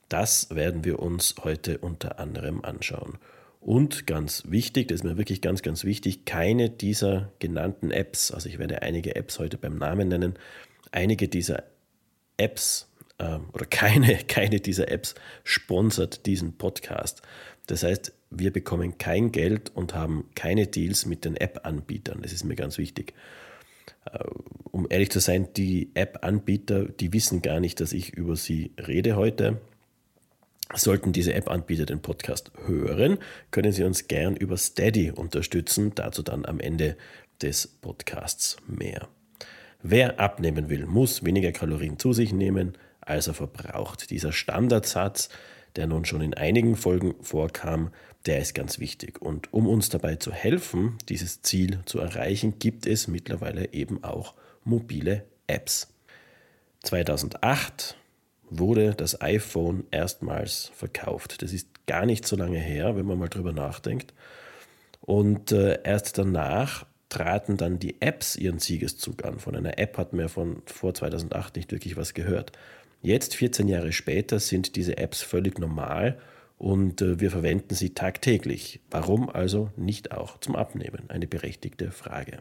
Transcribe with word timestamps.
Das 0.09 0.53
werden 0.53 0.83
wir 0.83 0.99
uns 0.99 1.35
heute 1.43 1.77
unter 1.77 2.19
anderem 2.19 2.65
anschauen. 2.65 3.17
Und 3.61 4.07
ganz 4.07 4.43
wichtig, 4.47 4.87
das 4.87 4.95
ist 4.95 5.03
mir 5.03 5.17
wirklich 5.17 5.41
ganz, 5.41 5.61
ganz 5.61 5.83
wichtig, 5.83 6.25
keine 6.25 6.69
dieser 6.69 7.31
genannten 7.39 7.91
Apps, 7.91 8.31
also 8.31 8.47
ich 8.47 8.57
werde 8.57 8.81
einige 8.81 9.15
Apps 9.15 9.37
heute 9.37 9.57
beim 9.57 9.77
Namen 9.77 10.07
nennen, 10.07 10.35
einige 10.91 11.27
dieser 11.27 11.63
Apps 12.37 12.87
äh, 13.17 13.37
oder 13.53 13.65
keine, 13.69 14.17
keine 14.27 14.59
dieser 14.59 14.89
Apps 14.89 15.13
sponsert 15.43 16.25
diesen 16.25 16.57
Podcast. 16.57 17.21
Das 17.69 17.83
heißt, 17.83 18.13
wir 18.31 18.51
bekommen 18.51 18.97
kein 18.97 19.31
Geld 19.31 19.71
und 19.75 19.93
haben 19.93 20.25
keine 20.33 20.65
Deals 20.65 21.05
mit 21.05 21.23
den 21.23 21.35
App-Anbietern. 21.35 22.19
Das 22.23 22.33
ist 22.33 22.43
mir 22.43 22.55
ganz 22.55 22.79
wichtig. 22.79 23.13
Äh, 24.05 24.23
um 24.71 24.87
ehrlich 24.89 25.11
zu 25.11 25.19
sein, 25.19 25.49
die 25.55 25.91
App-Anbieter, 25.93 26.85
die 26.85 27.13
wissen 27.13 27.43
gar 27.43 27.59
nicht, 27.59 27.79
dass 27.79 27.93
ich 27.93 28.15
über 28.15 28.35
sie 28.35 28.71
rede 28.87 29.15
heute. 29.15 29.61
Sollten 30.73 31.13
diese 31.13 31.35
App-Anbieter 31.35 31.85
den 31.85 32.01
Podcast 32.01 32.51
hören, 32.65 33.19
können 33.51 33.71
sie 33.71 33.83
uns 33.83 34.07
gern 34.07 34.35
über 34.35 34.57
Steady 34.57 35.11
unterstützen. 35.11 35.91
Dazu 35.93 36.23
dann 36.23 36.45
am 36.45 36.59
Ende 36.59 36.97
des 37.39 37.67
Podcasts 37.67 38.57
mehr. 38.65 39.07
Wer 39.83 40.19
abnehmen 40.19 40.69
will, 40.69 40.87
muss 40.87 41.23
weniger 41.23 41.51
Kalorien 41.51 41.99
zu 41.99 42.13
sich 42.13 42.33
nehmen, 42.33 42.73
als 43.01 43.27
er 43.27 43.35
verbraucht. 43.35 44.09
Dieser 44.09 44.31
Standardsatz, 44.31 45.29
der 45.79 45.87
nun 45.87 46.03
schon 46.03 46.21
in 46.21 46.33
einigen 46.33 46.75
Folgen 46.75 47.15
vorkam, 47.21 47.91
der 48.25 48.39
ist 48.39 48.53
ganz 48.53 48.79
wichtig. 48.79 49.21
Und 49.21 49.53
um 49.53 49.65
uns 49.65 49.87
dabei 49.87 50.17
zu 50.17 50.33
helfen, 50.33 50.97
dieses 51.07 51.41
Ziel 51.41 51.79
zu 51.85 51.99
erreichen, 51.99 52.59
gibt 52.59 52.85
es 52.85 53.07
mittlerweile 53.07 53.73
eben 53.73 54.03
auch 54.03 54.33
mobile 54.65 55.23
Apps. 55.47 55.87
2008 56.83 57.95
wurde 58.49 58.93
das 58.93 59.21
iPhone 59.21 59.85
erstmals 59.89 60.69
verkauft. 60.75 61.41
Das 61.41 61.53
ist 61.53 61.67
gar 61.87 62.05
nicht 62.05 62.27
so 62.27 62.35
lange 62.35 62.59
her, 62.59 62.97
wenn 62.97 63.05
man 63.05 63.17
mal 63.17 63.29
drüber 63.29 63.53
nachdenkt. 63.53 64.13
Und 64.99 65.53
äh, 65.53 65.79
erst 65.83 66.17
danach 66.17 66.85
traten 67.07 67.55
dann 67.55 67.79
die 67.79 68.01
Apps 68.01 68.35
ihren 68.35 68.59
Siegeszug 68.59 69.23
an. 69.23 69.39
Von 69.39 69.55
einer 69.55 69.79
App 69.79 69.97
hat 69.97 70.11
man 70.11 70.21
ja 70.21 70.27
von 70.27 70.61
vor 70.65 70.93
2008 70.93 71.55
nicht 71.55 71.71
wirklich 71.71 71.95
was 71.95 72.13
gehört. 72.13 72.51
Jetzt, 73.01 73.35
14 73.35 73.67
Jahre 73.67 73.91
später, 73.93 74.39
sind 74.39 74.75
diese 74.75 74.97
Apps 74.97 75.21
völlig 75.21 75.57
normal 75.57 76.19
und 76.57 77.01
äh, 77.01 77.19
wir 77.19 77.31
verwenden 77.31 77.73
sie 77.73 77.91
tagtäglich. 77.91 78.81
Warum 78.91 79.29
also 79.29 79.71
nicht 79.77 80.11
auch 80.11 80.39
zum 80.39 80.55
Abnehmen? 80.55 81.09
Eine 81.09 81.27
berechtigte 81.27 81.91
Frage. 81.91 82.39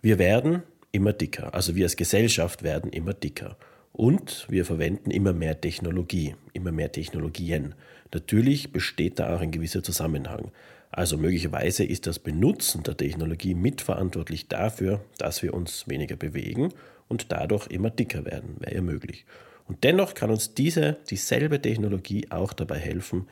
Wir 0.00 0.18
werden 0.18 0.62
immer 0.90 1.12
dicker, 1.12 1.54
also 1.54 1.76
wir 1.76 1.84
als 1.84 1.96
Gesellschaft 1.96 2.62
werden 2.62 2.90
immer 2.90 3.12
dicker. 3.12 3.56
Und 3.92 4.46
wir 4.48 4.64
verwenden 4.64 5.10
immer 5.10 5.32
mehr 5.32 5.60
Technologie, 5.60 6.36
immer 6.52 6.72
mehr 6.72 6.92
Technologien. 6.92 7.74
Natürlich 8.12 8.72
besteht 8.72 9.18
da 9.18 9.34
auch 9.34 9.40
ein 9.40 9.50
gewisser 9.50 9.82
Zusammenhang. 9.82 10.52
Also 10.90 11.18
möglicherweise 11.18 11.84
ist 11.84 12.06
das 12.06 12.18
Benutzen 12.18 12.84
der 12.84 12.96
Technologie 12.96 13.54
mitverantwortlich 13.54 14.48
dafür, 14.48 15.04
dass 15.18 15.42
wir 15.42 15.52
uns 15.52 15.88
weniger 15.88 16.16
bewegen 16.16 16.72
und 17.08 17.32
dadurch 17.32 17.66
immer 17.66 17.90
dicker 17.90 18.24
werden, 18.24 18.56
wäre 18.60 18.76
ja 18.76 18.82
möglich. 18.82 19.26
Und 19.68 19.84
dennoch 19.84 20.14
kann 20.14 20.30
uns 20.30 20.54
diese, 20.54 20.96
dieselbe 21.10 21.60
Technologie 21.60 22.26
auch 22.30 22.52
dabei 22.52 22.78
helfen, 22.78 23.28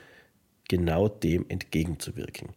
genau 0.68 1.08
dem 1.08 1.46
entgegenzuwirken. 1.48 2.50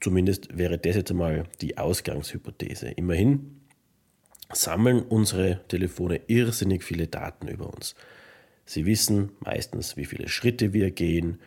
Zumindest 0.00 0.56
wäre 0.56 0.78
das 0.78 0.96
jetzt 0.96 1.10
einmal 1.10 1.44
die 1.60 1.78
Ausgangshypothese. 1.78 2.88
Immerhin 2.88 3.60
sammeln 4.52 5.02
unsere 5.02 5.60
Telefone 5.68 6.20
irrsinnig 6.26 6.82
viele 6.82 7.06
Daten 7.06 7.48
über 7.48 7.72
uns. 7.72 7.94
Sie 8.66 8.86
wissen 8.86 9.30
meistens, 9.40 9.96
wie 9.96 10.04
viele 10.04 10.28
Schritte 10.28 10.72
wir 10.72 10.90
gehen, 10.90 11.38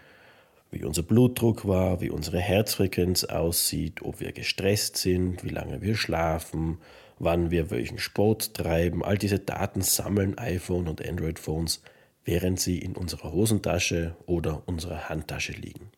wie 0.72 0.84
unser 0.84 1.04
Blutdruck 1.04 1.68
war, 1.68 2.02
wie 2.02 2.10
unsere 2.10 2.40
Herzfrequenz 2.40 3.24
aussieht, 3.24 4.02
ob 4.02 4.20
wir 4.20 4.32
gestresst 4.32 4.98
sind, 4.98 5.44
wie 5.44 5.50
lange 5.50 5.82
wir 5.82 5.96
schlafen, 5.96 6.80
wann 7.20 7.52
wir 7.52 7.72
welchen 7.72 8.00
Sport 8.00 8.54
treiben. 8.54 9.04
All 9.04 9.18
diese 9.18 9.40
Daten 9.40 9.82
sammeln 9.82 10.38
iPhone 10.38 10.88
und 10.88 11.06
Android-Phones, 11.06 11.82
während 12.26 12.60
sie 12.60 12.80
in 12.80 12.96
unserer 12.96 13.32
Hosentasche 13.32 14.16
oder 14.26 14.64
unserer 14.66 15.10
Handtasche 15.10 15.54
liegen. 15.54 15.92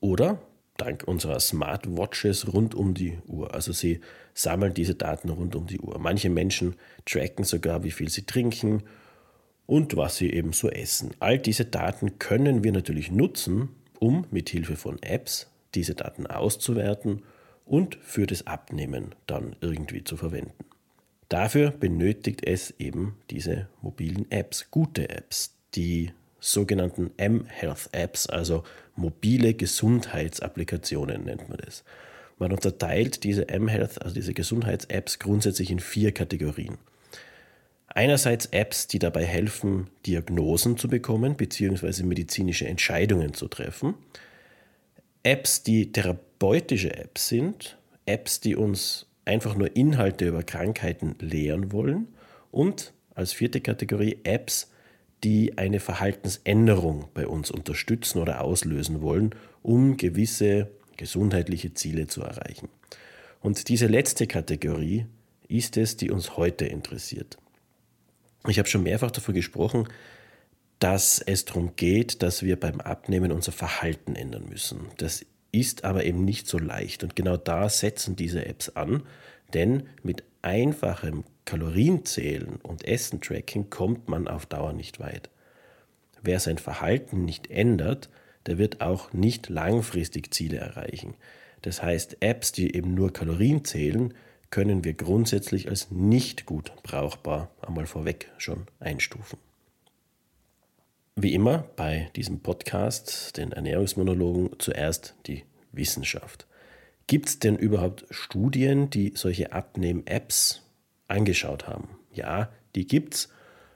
Oder 0.00 0.40
dank 0.76 1.04
unserer 1.06 1.40
Smartwatches 1.40 2.52
rund 2.52 2.74
um 2.74 2.94
die 2.94 3.18
Uhr. 3.26 3.54
Also 3.54 3.72
sie 3.72 4.00
sammeln 4.34 4.74
diese 4.74 4.94
Daten 4.94 5.28
rund 5.28 5.54
um 5.54 5.66
die 5.66 5.78
Uhr. 5.78 5.98
Manche 5.98 6.30
Menschen 6.30 6.74
tracken 7.06 7.44
sogar, 7.44 7.84
wie 7.84 7.90
viel 7.90 8.08
sie 8.08 8.26
trinken 8.26 8.82
und 9.66 9.96
was 9.96 10.16
sie 10.16 10.30
eben 10.30 10.52
so 10.52 10.68
essen. 10.68 11.12
All 11.20 11.38
diese 11.38 11.64
Daten 11.64 12.18
können 12.18 12.64
wir 12.64 12.72
natürlich 12.72 13.10
nutzen, 13.10 13.68
um 14.00 14.26
mit 14.30 14.50
Hilfe 14.50 14.76
von 14.76 15.00
Apps 15.02 15.48
diese 15.74 15.94
Daten 15.94 16.26
auszuwerten 16.26 17.22
und 17.64 17.96
für 17.96 18.26
das 18.26 18.46
Abnehmen 18.46 19.14
dann 19.26 19.56
irgendwie 19.60 20.04
zu 20.04 20.16
verwenden. 20.16 20.52
Dafür 21.28 21.70
benötigt 21.70 22.46
es 22.46 22.74
eben 22.78 23.16
diese 23.30 23.68
mobilen 23.80 24.30
Apps, 24.30 24.70
gute 24.70 25.08
Apps, 25.08 25.56
die 25.74 26.12
sogenannten 26.38 27.10
M-Health 27.16 27.88
Apps, 27.92 28.26
also 28.26 28.64
mobile 28.94 29.54
Gesundheitsapplikationen 29.54 31.24
nennt 31.24 31.48
man 31.48 31.58
das. 31.64 31.84
Man 32.38 32.52
unterteilt 32.52 33.24
diese 33.24 33.48
M-Health, 33.48 34.02
also 34.02 34.14
diese 34.14 34.34
Gesundheits-Apps, 34.34 35.18
grundsätzlich 35.18 35.70
in 35.70 35.80
vier 35.80 36.12
Kategorien. 36.12 36.76
Einerseits 37.86 38.46
Apps, 38.46 38.88
die 38.88 38.98
dabei 38.98 39.24
helfen, 39.24 39.88
Diagnosen 40.04 40.76
zu 40.76 40.88
bekommen 40.88 41.36
bzw. 41.36 42.02
medizinische 42.02 42.66
Entscheidungen 42.66 43.34
zu 43.34 43.46
treffen. 43.46 43.94
Apps, 45.22 45.62
die 45.62 45.92
therapeutische 46.44 46.94
Apps 46.94 47.28
sind, 47.28 47.78
Apps, 48.04 48.38
die 48.40 48.54
uns 48.54 49.06
einfach 49.24 49.54
nur 49.54 49.74
Inhalte 49.76 50.28
über 50.28 50.42
Krankheiten 50.42 51.16
lehren 51.18 51.72
wollen 51.72 52.08
und 52.50 52.92
als 53.14 53.32
vierte 53.32 53.62
Kategorie 53.62 54.18
Apps, 54.24 54.70
die 55.22 55.56
eine 55.56 55.80
Verhaltensänderung 55.80 57.06
bei 57.14 57.26
uns 57.26 57.50
unterstützen 57.50 58.18
oder 58.18 58.42
auslösen 58.42 59.00
wollen, 59.00 59.34
um 59.62 59.96
gewisse 59.96 60.70
gesundheitliche 60.98 61.72
Ziele 61.72 62.08
zu 62.08 62.20
erreichen. 62.20 62.68
Und 63.40 63.70
diese 63.70 63.86
letzte 63.86 64.26
Kategorie 64.26 65.06
ist 65.48 65.78
es, 65.78 65.96
die 65.96 66.10
uns 66.10 66.36
heute 66.36 66.66
interessiert. 66.66 67.38
Ich 68.48 68.58
habe 68.58 68.68
schon 68.68 68.82
mehrfach 68.82 69.10
davon 69.10 69.34
gesprochen, 69.34 69.88
dass 70.78 71.20
es 71.20 71.46
darum 71.46 71.74
geht, 71.76 72.22
dass 72.22 72.42
wir 72.42 72.60
beim 72.60 72.82
Abnehmen 72.82 73.32
unser 73.32 73.52
Verhalten 73.52 74.14
ändern 74.14 74.44
müssen. 74.50 74.80
Das 74.98 75.24
ist 75.54 75.84
aber 75.84 76.04
eben 76.04 76.24
nicht 76.24 76.46
so 76.46 76.58
leicht. 76.58 77.02
Und 77.02 77.16
genau 77.16 77.36
da 77.36 77.68
setzen 77.68 78.16
diese 78.16 78.44
Apps 78.46 78.70
an, 78.70 79.02
denn 79.52 79.84
mit 80.02 80.24
einfachem 80.42 81.24
Kalorienzählen 81.44 82.56
und 82.56 82.84
Essentracking 82.84 83.70
kommt 83.70 84.08
man 84.08 84.28
auf 84.28 84.46
Dauer 84.46 84.72
nicht 84.72 85.00
weit. 85.00 85.30
Wer 86.22 86.40
sein 86.40 86.58
Verhalten 86.58 87.24
nicht 87.24 87.50
ändert, 87.50 88.08
der 88.46 88.58
wird 88.58 88.80
auch 88.80 89.12
nicht 89.12 89.48
langfristig 89.48 90.32
Ziele 90.34 90.58
erreichen. 90.58 91.14
Das 91.62 91.82
heißt, 91.82 92.18
Apps, 92.20 92.52
die 92.52 92.74
eben 92.74 92.94
nur 92.94 93.12
Kalorien 93.12 93.64
zählen, 93.64 94.12
können 94.50 94.84
wir 94.84 94.94
grundsätzlich 94.94 95.68
als 95.68 95.90
nicht 95.90 96.46
gut 96.46 96.72
brauchbar 96.82 97.50
einmal 97.62 97.86
vorweg 97.86 98.30
schon 98.38 98.66
einstufen. 98.80 99.38
Wie 101.16 101.32
immer 101.32 101.58
bei 101.76 102.10
diesem 102.16 102.40
Podcast, 102.40 103.36
den 103.36 103.52
Ernährungsmonologen, 103.52 104.50
zuerst 104.58 105.14
die 105.26 105.44
Wissenschaft. 105.70 106.48
Gibt 107.06 107.28
es 107.28 107.38
denn 107.38 107.56
überhaupt 107.56 108.04
Studien, 108.10 108.90
die 108.90 109.12
solche 109.14 109.52
Abnehm-Apps 109.52 110.62
angeschaut 111.06 111.68
haben? 111.68 111.86
Ja, 112.12 112.50
die 112.74 112.88
gibt 112.88 113.14
es. 113.14 113.28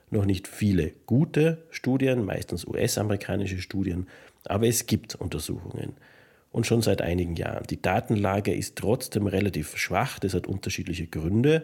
Noch 0.09 0.25
nicht 0.25 0.49
viele 0.49 0.91
gute 1.05 1.63
Studien, 1.69 2.25
meistens 2.25 2.65
US-amerikanische 2.65 3.59
Studien, 3.59 4.07
aber 4.43 4.67
es 4.67 4.85
gibt 4.85 5.15
Untersuchungen. 5.15 5.93
und 6.51 6.65
schon 6.65 6.81
seit 6.81 7.01
einigen 7.03 7.35
Jahren. 7.35 7.67
Die 7.67 7.79
Datenlage 7.79 8.53
ist 8.53 8.75
trotzdem 8.75 9.27
relativ 9.27 9.77
schwach, 9.77 10.17
das 10.17 10.33
hat 10.33 10.47
unterschiedliche 10.47 11.05
Gründe 11.05 11.63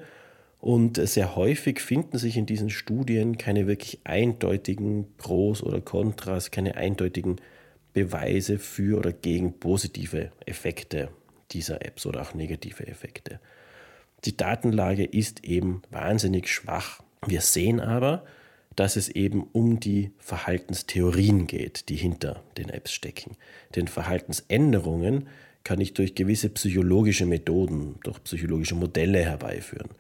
und 0.66 0.98
sehr 0.98 1.36
häufig 1.36 1.80
finden 1.80 2.18
sich 2.18 2.38
in 2.38 2.48
diesen 2.48 2.72
Studien 2.72 3.38
keine 3.38 3.68
wirklich 3.68 4.00
eindeutigen 4.04 5.06
Pros 5.16 5.62
oder 5.62 5.80
Kontras, 5.80 6.50
keine 6.50 6.76
eindeutigen 6.76 7.36
Beweise 7.94 8.58
für 8.58 8.98
oder 8.98 9.14
gegen 9.14 9.60
positive 9.60 10.32
Effekte 10.48 11.10
dieser 11.52 11.86
Apps 11.86 12.08
oder 12.08 12.24
auch 12.24 12.34
negative 12.34 12.88
Effekte. 12.88 13.40
Die 14.24 14.36
Datenlage 14.36 15.04
ist 15.04 15.44
eben 15.44 15.84
wahnsinnig 15.92 16.52
schwach. 16.52 17.04
Wir 17.28 17.42
sehen 17.42 17.80
aber, 17.80 18.26
dass 18.76 18.96
es 18.96 19.08
eben 19.10 19.44
um 19.52 19.80
die 19.80 20.14
Verhaltenstheorien 20.18 21.46
geht, 21.46 21.90
die 21.90 21.96
hinter 21.96 22.44
den 22.58 22.70
Apps 22.70 22.92
stecken. 22.92 23.38
Denn 23.76 23.88
Verhaltensänderungen 23.88 25.28
kann 25.64 25.80
ich 25.80 25.94
durch 25.94 26.16
gewisse 26.16 26.50
psychologische 26.50 27.28
Methoden, 27.28 28.00
durch 28.02 28.24
psychologische 28.24 28.74
Modelle 28.74 29.24
herbeiführen. 29.24 29.92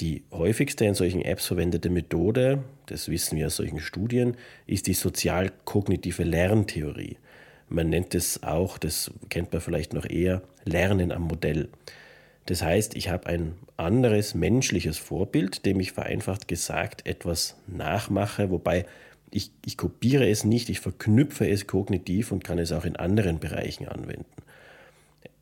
Die 0.00 0.24
häufigste 0.30 0.84
in 0.84 0.94
solchen 0.94 1.22
Apps 1.22 1.46
verwendete 1.46 1.88
Methode, 1.88 2.62
das 2.86 3.08
wissen 3.08 3.38
wir 3.38 3.46
aus 3.46 3.56
solchen 3.56 3.80
Studien, 3.80 4.36
ist 4.66 4.86
die 4.88 4.94
sozial-kognitive 4.94 6.22
Lerntheorie. 6.22 7.16
Man 7.68 7.88
nennt 7.88 8.14
es 8.14 8.42
auch, 8.42 8.76
das 8.76 9.10
kennt 9.30 9.52
man 9.52 9.62
vielleicht 9.62 9.94
noch 9.94 10.04
eher, 10.08 10.42
Lernen 10.64 11.12
am 11.12 11.22
Modell. 11.22 11.68
Das 12.44 12.62
heißt, 12.62 12.94
ich 12.94 13.08
habe 13.08 13.26
ein 13.26 13.54
anderes 13.76 14.34
menschliches 14.34 14.98
Vorbild, 14.98 15.64
dem 15.64 15.80
ich 15.80 15.92
vereinfacht 15.92 16.46
gesagt 16.46 17.06
etwas 17.06 17.56
nachmache, 17.66 18.50
wobei 18.50 18.84
ich, 19.30 19.50
ich 19.64 19.76
kopiere 19.76 20.28
es 20.28 20.44
nicht, 20.44 20.68
ich 20.68 20.80
verknüpfe 20.80 21.48
es 21.48 21.66
kognitiv 21.66 22.32
und 22.32 22.44
kann 22.44 22.58
es 22.58 22.70
auch 22.70 22.84
in 22.84 22.96
anderen 22.96 23.40
Bereichen 23.40 23.88
anwenden. 23.88 24.26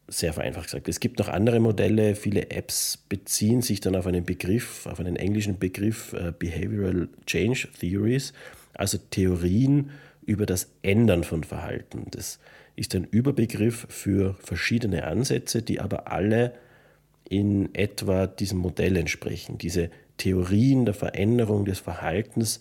Sehr 0.06 0.34
vereinfacht 0.34 0.66
gesagt. 0.66 0.88
Es 0.88 1.00
gibt 1.00 1.18
noch 1.18 1.28
andere 1.28 1.60
Modelle, 1.60 2.14
viele 2.14 2.50
Apps 2.50 2.98
beziehen 3.08 3.62
sich 3.62 3.80
dann 3.80 3.96
auf 3.96 4.06
einen 4.06 4.24
Begriff, 4.24 4.86
auf 4.86 5.00
einen 5.00 5.16
englischen 5.16 5.58
Begriff 5.58 6.12
äh, 6.12 6.32
Behavioral 6.38 7.08
Change 7.26 7.68
Theories, 7.80 8.34
also 8.74 8.98
Theorien 9.10 9.90
über 10.26 10.44
das 10.44 10.68
Ändern 10.82 11.24
von 11.24 11.42
Verhalten. 11.42 12.06
Das 12.10 12.38
ist 12.76 12.94
ein 12.94 13.04
Überbegriff 13.04 13.86
für 13.88 14.34
verschiedene 14.40 15.04
Ansätze, 15.04 15.62
die 15.62 15.80
aber 15.80 16.10
alle 16.12 16.52
in 17.28 17.74
etwa 17.74 18.26
diesem 18.26 18.58
Modell 18.58 18.96
entsprechen. 18.96 19.58
Diese 19.58 19.90
Theorien 20.18 20.84
der 20.84 20.94
Veränderung 20.94 21.64
des 21.64 21.78
Verhaltens 21.78 22.60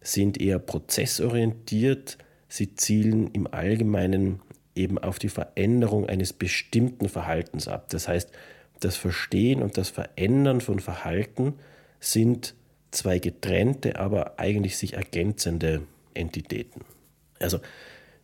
sind 0.00 0.40
eher 0.40 0.58
prozessorientiert. 0.58 2.16
Sie 2.48 2.74
zielen 2.74 3.30
im 3.32 3.46
Allgemeinen 3.46 4.40
eben 4.80 4.98
auf 4.98 5.18
die 5.18 5.28
Veränderung 5.28 6.08
eines 6.08 6.32
bestimmten 6.32 7.08
Verhaltens 7.08 7.68
ab. 7.68 7.88
Das 7.90 8.08
heißt, 8.08 8.30
das 8.80 8.96
Verstehen 8.96 9.62
und 9.62 9.76
das 9.76 9.88
Verändern 9.88 10.60
von 10.60 10.80
Verhalten 10.80 11.54
sind 12.00 12.54
zwei 12.90 13.18
getrennte, 13.18 13.98
aber 13.98 14.38
eigentlich 14.38 14.76
sich 14.76 14.94
ergänzende 14.94 15.82
Entitäten. 16.14 16.80
Also 17.38 17.58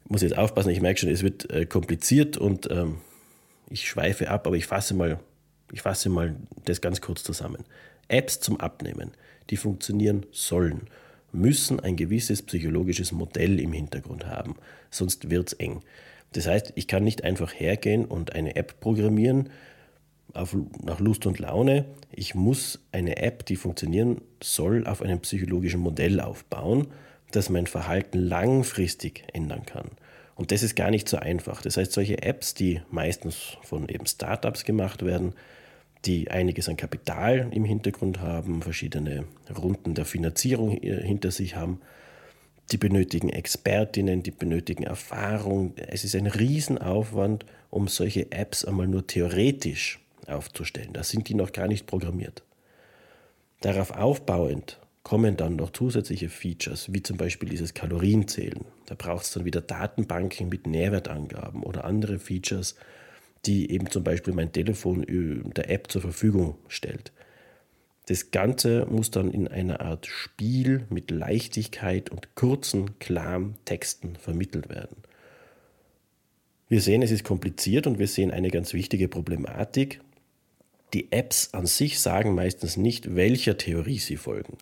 ich 0.05 0.11
muss 0.11 0.23
jetzt 0.23 0.37
aufpassen, 0.37 0.71
ich 0.71 0.81
merke 0.81 1.01
schon, 1.01 1.11
es 1.11 1.23
wird 1.23 1.51
äh, 1.51 1.67
kompliziert 1.67 2.37
und 2.37 2.71
ähm, 2.71 2.99
ich 3.69 3.89
schweife 3.89 4.31
ab, 4.31 4.47
aber 4.47 4.57
ich 4.57 4.67
fasse 4.67 4.95
mal 4.95 5.21
ich 5.73 5.83
fasse 5.83 6.09
mal 6.09 6.37
das 6.65 6.81
ganz 6.81 7.01
kurz 7.01 7.23
zusammen. 7.23 7.65
Apps 8.09 8.41
zum 8.41 8.61
Abnehmen, 8.61 9.13
die 9.51 9.57
funktionieren 9.57 10.27
sollen, 10.31 10.83
müssen 11.33 11.81
ein 11.81 11.97
gewisses 11.97 12.43
psychologisches 12.43 13.13
Modell 13.13 13.59
im 13.61 13.73
Hintergrund 13.73 14.27
haben, 14.27 14.55
sonst 14.91 15.31
wird 15.31 15.49
es 15.49 15.53
eng. 15.55 15.83
Das 16.37 16.47
heißt, 16.47 16.73
ich 16.75 16.87
kann 16.87 17.03
nicht 17.03 17.25
einfach 17.25 17.53
hergehen 17.53 18.05
und 18.05 18.35
eine 18.35 18.57
App 18.57 18.79
programmieren 18.81 19.49
auf, 20.35 20.55
nach 20.85 21.01
Lust 21.01 21.25
und 21.27 21.39
Laune. 21.39 21.87
Ich 22.13 22.35
muss 22.35 22.79
eine 22.93 23.17
App, 23.17 23.47
die 23.47 23.57
funktionieren 23.57 24.21
soll, 24.43 24.87
auf 24.87 25.01
einem 25.01 25.21
psychologischen 25.21 25.81
Modell 25.81 26.21
aufbauen, 26.21 26.89
das 27.31 27.49
mein 27.49 27.67
Verhalten 27.67 28.19
langfristig 28.19 29.25
ändern 29.33 29.65
kann. 29.65 29.89
Und 30.35 30.53
das 30.53 30.63
ist 30.63 30.77
gar 30.77 30.91
nicht 30.91 31.09
so 31.09 31.17
einfach. 31.17 31.63
Das 31.63 31.79
heißt, 31.79 31.93
solche 31.93 32.23
Apps, 32.23 32.53
die 32.53 32.83
meistens 32.91 33.57
von 33.63 33.89
eben 33.89 34.05
Startups 34.05 34.65
gemacht 34.65 35.05
werden, 35.07 35.33
die 36.05 36.31
einiges 36.31 36.69
an 36.69 36.77
Kapital 36.77 37.49
im 37.51 37.65
Hintergrund 37.65 38.21
haben, 38.21 38.61
verschiedene 38.61 39.25
Runden 39.57 39.95
der 39.95 40.05
Finanzierung 40.05 40.71
hinter 40.71 41.31
sich 41.31 41.57
haben, 41.57 41.81
die 42.73 42.79
benötigen 42.79 43.29
Expertinnen, 43.29 44.23
die 44.23 44.31
benötigen 44.31 44.83
Erfahrung. 44.83 45.75
Es 45.77 46.05
ist 46.05 46.17
ein 46.17 46.27
Riesenaufwand, 46.27 47.47
um 47.71 47.89
solche 47.89 48.33
Apps 48.33 48.65
einmal 48.65 48.89
nur 48.89 49.07
theoretisch 49.07 50.01
aufzustellen. 50.27 50.93
Da 50.93 51.05
sind 51.05 51.29
die 51.29 51.35
noch 51.35 51.53
gar 51.53 51.69
nicht 51.69 51.87
programmiert. 51.87 52.43
Darauf 53.61 53.91
aufbauend 53.93 54.79
kommen 55.03 55.37
dann 55.37 55.55
noch 55.55 55.71
zusätzliche 55.71 56.29
Features, 56.29 56.93
wie 56.93 57.03
zum 57.03 57.17
Beispiel 57.17 57.49
dieses 57.49 57.75
Kalorienzählen. 57.75 58.65
Da 58.87 58.97
braucht 58.97 59.25
es 59.25 59.31
dann 59.31 59.45
wieder 59.45 59.61
Datenbanken 59.61 60.49
mit 60.49 60.67
Nährwertangaben 60.67 61.63
oder 61.63 61.85
andere 61.85 62.19
Features, 62.19 62.75
die 63.47 63.71
eben 63.71 63.89
zum 63.89 64.03
Beispiel 64.03 64.35
mein 64.35 64.51
Telefon 64.51 65.05
der 65.55 65.71
App 65.71 65.93
zur 65.93 66.03
Verfügung 66.03 66.59
stellt. 66.67 67.13
Das 68.07 68.31
Ganze 68.31 68.87
muss 68.87 69.11
dann 69.11 69.33
in 69.33 69.49
einer 69.49 69.81
Art 69.81 70.07
Spiel 70.07 70.87
mit 70.91 71.11
Leichtigkeit 71.11 72.09
und 72.09 72.37
kurzen, 72.37 72.99
klaren 73.01 73.57
Texten 73.65 74.15
vermittelt 74.17 74.69
werden. 74.69 74.97
Wir 76.69 76.81
sehen, 76.81 77.03
es 77.03 77.11
ist 77.11 77.25
kompliziert 77.25 77.87
und 77.87 77.99
wir 77.99 78.07
sehen 78.07 78.31
eine 78.31 78.51
ganz 78.51 78.73
wichtige 78.75 79.09
Problematik. 79.09 80.01
Die 80.95 81.11
Apps 81.11 81.53
an 81.53 81.67
sich 81.67 81.99
sagen 81.99 82.35
meistens 82.35 82.77
nicht, 82.77 83.17
welcher 83.17 83.59
Theorie 83.59 83.99
sie 83.99 84.17
folgen. 84.17 84.57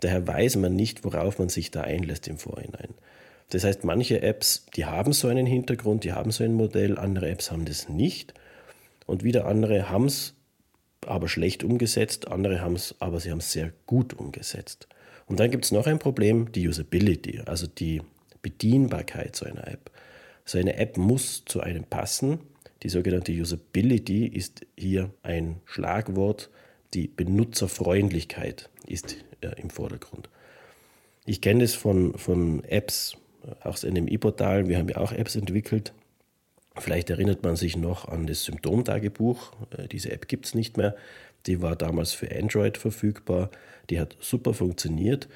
Daher 0.00 0.26
weiß 0.26 0.56
man 0.56 0.74
nicht, 0.74 1.04
worauf 1.04 1.38
man 1.38 1.48
sich 1.48 1.70
da 1.70 1.82
einlässt 1.82 2.26
im 2.26 2.38
Vorhinein. 2.38 2.94
Das 3.50 3.64
heißt, 3.64 3.84
manche 3.84 4.22
Apps, 4.22 4.66
die 4.76 4.84
haben 4.84 5.12
so 5.12 5.28
einen 5.28 5.46
Hintergrund, 5.46 6.04
die 6.04 6.12
haben 6.12 6.32
so 6.32 6.44
ein 6.44 6.52
Modell, 6.52 6.98
andere 6.98 7.30
Apps 7.30 7.50
haben 7.50 7.64
das 7.64 7.88
nicht. 7.88 8.34
Und 9.06 9.24
wieder 9.24 9.46
andere 9.46 9.88
haben 9.88 10.06
es 10.06 10.34
aber 11.06 11.28
schlecht 11.28 11.64
umgesetzt, 11.64 12.28
andere 12.28 12.60
haben 12.60 12.74
es, 12.74 12.94
aber 12.98 13.20
sie 13.20 13.30
haben 13.30 13.38
es 13.38 13.52
sehr 13.52 13.72
gut 13.86 14.14
umgesetzt. 14.14 14.88
Und 15.26 15.40
dann 15.40 15.50
gibt 15.50 15.64
es 15.64 15.72
noch 15.72 15.86
ein 15.86 15.98
Problem, 15.98 16.52
die 16.52 16.66
Usability, 16.68 17.42
also 17.46 17.66
die 17.66 18.02
Bedienbarkeit 18.42 19.36
so 19.36 19.44
einer 19.44 19.68
App. 19.68 19.90
So 20.44 20.58
eine 20.58 20.76
App 20.76 20.96
muss 20.96 21.44
zu 21.44 21.60
einem 21.60 21.84
passen. 21.84 22.40
Die 22.82 22.88
sogenannte 22.88 23.32
Usability 23.32 24.26
ist 24.26 24.66
hier 24.76 25.10
ein 25.22 25.60
Schlagwort. 25.66 26.48
Die 26.94 27.08
Benutzerfreundlichkeit 27.08 28.70
ist 28.86 29.16
äh, 29.42 29.60
im 29.60 29.68
Vordergrund. 29.68 30.30
Ich 31.26 31.42
kenne 31.42 31.60
das 31.60 31.74
von, 31.74 32.16
von 32.16 32.64
Apps, 32.64 33.16
auch 33.62 33.82
in 33.82 33.94
dem 33.94 34.08
E-Portal. 34.08 34.68
Wir 34.68 34.78
haben 34.78 34.88
ja 34.88 34.96
auch 34.96 35.12
Apps 35.12 35.36
entwickelt. 35.36 35.92
Vielleicht 36.80 37.10
erinnert 37.10 37.42
man 37.42 37.56
sich 37.56 37.76
noch 37.76 38.08
an 38.08 38.26
das 38.26 38.44
Symptomtagebuch. 38.44 39.52
Äh, 39.76 39.88
diese 39.88 40.10
App 40.12 40.28
gibt 40.28 40.46
es 40.46 40.54
nicht 40.54 40.76
mehr. 40.76 40.94
Die 41.46 41.62
war 41.62 41.76
damals 41.76 42.12
für 42.12 42.30
Android 42.34 42.78
verfügbar. 42.78 43.50
Die 43.90 44.00
hat 44.00 44.16
super 44.20 44.54
funktioniert, 44.54 45.28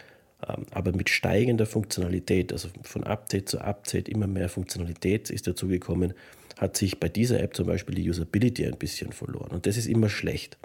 ähm, 0.47 0.67
aber 0.71 0.93
mit 0.93 1.09
steigender 1.09 1.67
Funktionalität, 1.67 2.53
also 2.53 2.69
von 2.83 3.05
Update 3.05 3.49
zu 3.49 3.61
Update 3.61 4.09
immer 4.09 4.27
mehr 4.27 4.49
Funktionalität 4.49 5.31
ist 5.31 5.47
dazugekommen, 5.47 6.15
hat 6.59 6.77
sich 6.77 7.01
bei 7.01 7.09
dieser 7.09 7.41
App 7.41 7.57
zum 7.57 7.67
Beispiel 7.67 7.95
die 7.95 8.09
Usability 8.09 8.67
ein 8.67 8.77
bisschen 8.77 9.13
verloren. 9.13 9.51
Und 9.51 9.67
das 9.67 9.77
ist 9.77 9.87
immer 9.87 10.09
schlecht. 10.09 10.59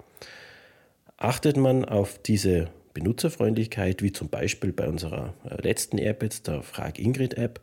Achtet 1.16 1.56
man 1.56 1.84
auf 1.84 2.18
diese 2.18 2.68
Benutzerfreundlichkeit, 2.94 4.02
wie 4.02 4.12
zum 4.12 4.28
Beispiel 4.28 4.72
bei 4.72 4.88
unserer 4.88 5.34
äh, 5.48 5.60
letzten 5.62 5.98
App 5.98 6.22
jetzt, 6.22 6.46
der 6.46 6.62
Frag 6.62 6.98
Ingrid 6.98 7.34
App, 7.34 7.60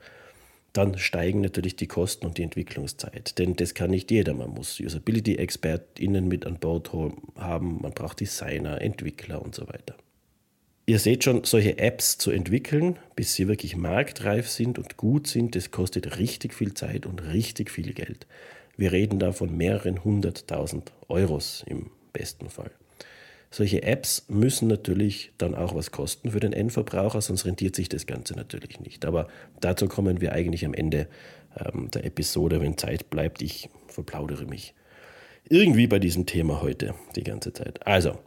dann 0.78 0.98
steigen 0.98 1.42
natürlich 1.42 1.76
die 1.76 1.88
Kosten 1.88 2.26
und 2.26 2.38
die 2.38 2.44
Entwicklungszeit. 2.44 3.38
Denn 3.38 3.56
das 3.56 3.74
kann 3.74 3.92
nicht 3.92 4.12
jeder. 4.12 4.34
Man 4.34 4.50
muss 4.50 4.80
Usability-ExpertInnen 4.80 6.28
mit 6.28 6.46
an 6.46 6.60
Bord 6.60 6.92
haben, 7.38 7.82
man 7.82 7.94
braucht 7.94 8.20
Designer, 8.20 8.82
Entwickler 8.82 9.42
und 9.42 9.56
so 9.56 9.68
weiter. 9.68 9.96
Ihr 10.88 11.00
seht 11.00 11.24
schon, 11.24 11.44
solche 11.46 11.80
Apps 11.80 12.20
zu 12.20 12.30
entwickeln, 12.30 13.00
bis 13.16 13.34
sie 13.34 13.48
wirklich 13.48 13.76
marktreif 13.76 14.48
sind 14.48 14.78
und 14.78 14.98
gut 14.98 15.26
sind, 15.26 15.56
das 15.56 15.72
kostet 15.72 16.20
richtig 16.20 16.54
viel 16.54 16.76
Zeit 16.76 17.08
und 17.08 17.24
richtig 17.24 17.72
viel 17.72 17.94
Geld. 17.94 18.28
Wir 18.78 18.92
reden 18.92 19.18
da 19.18 19.32
von 19.32 19.56
mehreren 19.56 20.04
hunderttausend 20.04 20.92
Euros 21.08 21.64
im 21.68 21.90
besten 22.14 22.50
Fall. 22.50 22.72
Solche 23.56 23.84
Apps 23.84 24.26
müssen 24.28 24.68
natürlich 24.68 25.32
dann 25.38 25.56
auch 25.56 25.74
was 25.74 25.92
kosten 25.92 26.32
für 26.32 26.42
den 26.42 26.52
Endverbraucher, 26.52 27.22
sonst 27.22 27.46
rentiert 27.46 27.74
sich 27.74 27.88
das 27.88 28.06
Ganze 28.06 28.36
natürlich 28.36 28.82
nicht. 28.82 29.06
Aber 29.06 29.30
dazu 29.62 29.88
kommen 29.88 30.20
wir 30.20 30.34
eigentlich 30.34 30.66
am 30.66 30.74
Ende 30.74 31.08
ähm, 31.58 31.90
der 31.90 32.04
Episode, 32.04 32.60
wenn 32.60 32.78
Zeit 32.78 33.10
bleibt. 33.10 33.42
Ich 33.42 33.70
verplaudere 33.88 34.44
mich 34.44 34.74
irgendwie 35.48 35.88
bei 35.88 36.00
diesem 36.00 36.26
Thema 36.26 36.62
heute 36.62 36.96
die 37.16 37.24
ganze 37.24 37.54
Zeit. 37.54 37.88
Also, 37.88 38.18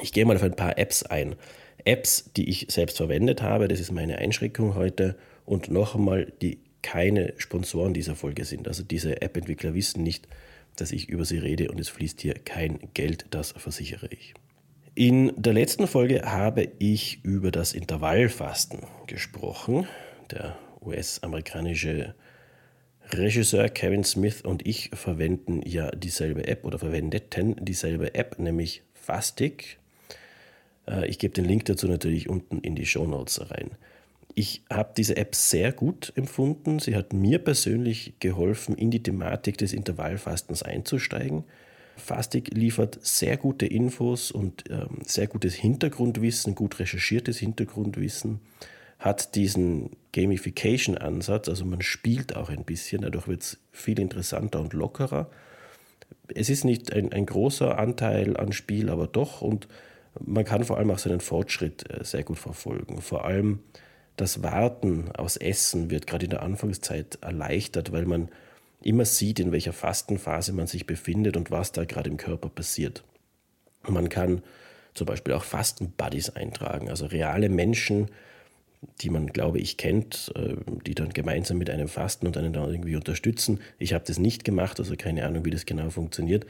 ich 0.00 0.14
gehe 0.14 0.24
mal 0.24 0.36
auf 0.36 0.42
ein 0.42 0.56
paar 0.56 0.78
Apps 0.78 1.02
ein. 1.02 1.36
Apps, 1.84 2.30
die 2.34 2.48
ich 2.48 2.68
selbst 2.70 2.96
verwendet 2.96 3.42
habe, 3.42 3.68
das 3.68 3.80
ist 3.80 3.92
meine 3.92 4.16
Einschränkung 4.16 4.76
heute. 4.76 5.18
Und 5.44 5.70
noch 5.70 5.94
einmal, 5.94 6.32
die 6.40 6.58
keine 6.80 7.34
Sponsoren 7.36 7.92
dieser 7.92 8.16
Folge 8.16 8.46
sind. 8.46 8.66
Also 8.66 8.82
diese 8.82 9.20
App-Entwickler 9.20 9.74
wissen 9.74 10.02
nicht, 10.02 10.26
dass 10.76 10.90
ich 10.90 11.10
über 11.10 11.26
sie 11.26 11.36
rede 11.36 11.70
und 11.70 11.78
es 11.78 11.90
fließt 11.90 12.22
hier 12.22 12.32
kein 12.32 12.78
Geld, 12.94 13.26
das 13.28 13.52
versichere 13.52 14.08
ich. 14.08 14.32
In 14.96 15.32
der 15.36 15.52
letzten 15.52 15.88
Folge 15.88 16.22
habe 16.22 16.68
ich 16.78 17.24
über 17.24 17.50
das 17.50 17.72
Intervallfasten 17.72 18.78
gesprochen. 19.08 19.88
Der 20.30 20.56
US-amerikanische 20.82 22.14
Regisseur 23.10 23.68
Kevin 23.70 24.04
Smith 24.04 24.42
und 24.42 24.64
ich 24.64 24.90
verwenden 24.94 25.62
ja 25.66 25.90
dieselbe 25.90 26.46
App 26.46 26.64
oder 26.64 26.78
verwendeten 26.78 27.56
dieselbe 27.60 28.14
App, 28.14 28.38
nämlich 28.38 28.82
Fastic. 28.94 29.80
Äh, 30.86 31.08
ich 31.08 31.18
gebe 31.18 31.34
den 31.34 31.44
Link 31.44 31.64
dazu 31.64 31.88
natürlich 31.88 32.28
unten 32.28 32.60
in 32.60 32.76
die 32.76 32.86
Show 32.86 33.04
Notes 33.04 33.50
rein. 33.50 33.72
Ich 34.36 34.62
habe 34.70 34.92
diese 34.96 35.16
App 35.16 35.34
sehr 35.34 35.72
gut 35.72 36.12
empfunden. 36.14 36.78
Sie 36.78 36.94
hat 36.94 37.12
mir 37.12 37.40
persönlich 37.40 38.14
geholfen, 38.20 38.76
in 38.76 38.92
die 38.92 39.02
Thematik 39.02 39.58
des 39.58 39.72
Intervallfastens 39.72 40.62
einzusteigen. 40.62 41.42
Fastig 41.96 42.52
liefert 42.54 42.98
sehr 43.02 43.36
gute 43.36 43.66
Infos 43.66 44.30
und 44.30 44.64
ähm, 44.70 44.98
sehr 45.04 45.26
gutes 45.26 45.54
Hintergrundwissen, 45.54 46.54
gut 46.54 46.78
recherchiertes 46.78 47.38
Hintergrundwissen, 47.38 48.40
hat 48.98 49.34
diesen 49.34 49.90
Gamification-Ansatz, 50.12 51.48
also 51.48 51.64
man 51.64 51.82
spielt 51.82 52.36
auch 52.36 52.48
ein 52.48 52.64
bisschen, 52.64 53.02
dadurch 53.02 53.28
wird 53.28 53.42
es 53.42 53.58
viel 53.72 54.00
interessanter 54.00 54.60
und 54.60 54.72
lockerer. 54.72 55.30
Es 56.34 56.48
ist 56.48 56.64
nicht 56.64 56.92
ein, 56.92 57.12
ein 57.12 57.26
großer 57.26 57.78
Anteil 57.78 58.36
an 58.36 58.52
Spiel, 58.52 58.88
aber 58.88 59.06
doch 59.06 59.40
und 59.40 59.68
man 60.20 60.44
kann 60.44 60.64
vor 60.64 60.78
allem 60.78 60.90
auch 60.90 60.98
seinen 60.98 61.20
Fortschritt 61.20 61.90
äh, 61.90 62.04
sehr 62.04 62.22
gut 62.22 62.38
verfolgen. 62.38 63.00
Vor 63.00 63.24
allem 63.24 63.60
das 64.16 64.42
Warten 64.42 65.10
aus 65.12 65.36
Essen 65.36 65.90
wird 65.90 66.06
gerade 66.06 66.24
in 66.24 66.30
der 66.30 66.42
Anfangszeit 66.42 67.18
erleichtert, 67.20 67.92
weil 67.92 68.06
man 68.06 68.28
immer 68.84 69.04
sieht, 69.04 69.40
in 69.40 69.52
welcher 69.52 69.72
Fastenphase 69.72 70.52
man 70.52 70.66
sich 70.66 70.86
befindet 70.86 71.36
und 71.36 71.50
was 71.50 71.72
da 71.72 71.84
gerade 71.84 72.10
im 72.10 72.16
Körper 72.16 72.48
passiert. 72.48 73.04
Man 73.88 74.08
kann 74.08 74.42
zum 74.94 75.06
Beispiel 75.06 75.34
auch 75.34 75.44
Fastenbuddies 75.44 76.30
eintragen, 76.30 76.88
also 76.88 77.06
reale 77.06 77.48
Menschen, 77.48 78.08
die 79.00 79.10
man, 79.10 79.28
glaube 79.28 79.58
ich, 79.58 79.76
kennt, 79.76 80.32
äh, 80.36 80.56
die 80.86 80.94
dann 80.94 81.10
gemeinsam 81.10 81.58
mit 81.58 81.70
einem 81.70 81.88
fasten 81.88 82.26
und 82.26 82.36
einen 82.36 82.52
dann 82.52 82.70
irgendwie 82.70 82.96
unterstützen. 82.96 83.60
Ich 83.78 83.94
habe 83.94 84.04
das 84.06 84.18
nicht 84.18 84.44
gemacht, 84.44 84.78
also 84.78 84.94
keine 84.96 85.24
Ahnung, 85.24 85.44
wie 85.44 85.50
das 85.50 85.66
genau 85.66 85.90
funktioniert. 85.90 86.46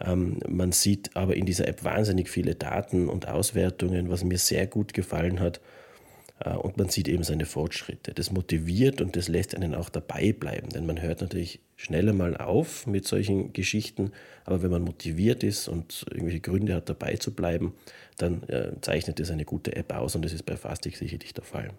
Ähm, 0.00 0.40
man 0.48 0.72
sieht 0.72 1.16
aber 1.16 1.36
in 1.36 1.46
dieser 1.46 1.68
App 1.68 1.84
wahnsinnig 1.84 2.28
viele 2.28 2.54
Daten 2.54 3.08
und 3.08 3.28
Auswertungen, 3.28 4.10
was 4.10 4.24
mir 4.24 4.38
sehr 4.38 4.66
gut 4.66 4.94
gefallen 4.94 5.40
hat. 5.40 5.60
Äh, 6.40 6.54
und 6.54 6.76
man 6.76 6.88
sieht 6.88 7.08
eben 7.08 7.22
seine 7.22 7.46
Fortschritte. 7.46 8.12
Das 8.12 8.32
motiviert 8.32 9.00
und 9.00 9.16
das 9.16 9.28
lässt 9.28 9.54
einen 9.54 9.74
auch 9.74 9.88
dabei 9.88 10.32
bleiben, 10.32 10.70
denn 10.70 10.86
man 10.86 11.00
hört 11.00 11.20
natürlich 11.20 11.60
schneller 11.76 12.12
mal 12.12 12.36
auf 12.36 12.86
mit 12.86 13.06
solchen 13.06 13.52
Geschichten, 13.52 14.12
aber 14.44 14.62
wenn 14.62 14.70
man 14.70 14.82
motiviert 14.82 15.42
ist 15.42 15.68
und 15.68 16.04
irgendwelche 16.10 16.40
Gründe 16.40 16.74
hat, 16.74 16.88
dabei 16.88 17.16
zu 17.16 17.34
bleiben, 17.34 17.74
dann 18.18 18.42
äh, 18.44 18.72
zeichnet 18.80 19.20
es 19.20 19.30
eine 19.30 19.44
gute 19.44 19.76
App 19.76 19.92
aus 19.94 20.14
und 20.14 20.24
das 20.24 20.32
ist 20.32 20.44
bei 20.44 20.56
Fastig 20.56 20.96
sicherlich 20.96 21.34
der 21.34 21.44
Fall. 21.44 21.70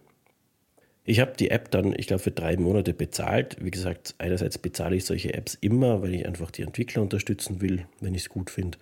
Ich 1.04 1.20
habe 1.20 1.34
die 1.38 1.50
App 1.50 1.72
dann, 1.72 1.96
ich 1.98 2.06
glaube, 2.06 2.22
für 2.22 2.32
drei 2.32 2.58
Monate 2.58 2.94
bezahlt. 2.94 3.58
Wie 3.60 3.72
gesagt, 3.72 4.14
einerseits 4.20 4.60
bezahle 4.60 4.96
ich 4.96 5.06
solche 5.06 5.34
Apps 5.34 5.58
immer, 5.60 6.04
weil 6.04 6.14
ich 6.14 6.28
einfach 6.28 6.52
die 6.52 6.62
Entwickler 6.62 7.02
unterstützen 7.02 7.60
will, 7.60 7.88
wenn 8.02 8.14
ich 8.14 8.22
es 8.22 8.30
gut 8.30 8.52
finde. 8.52 8.78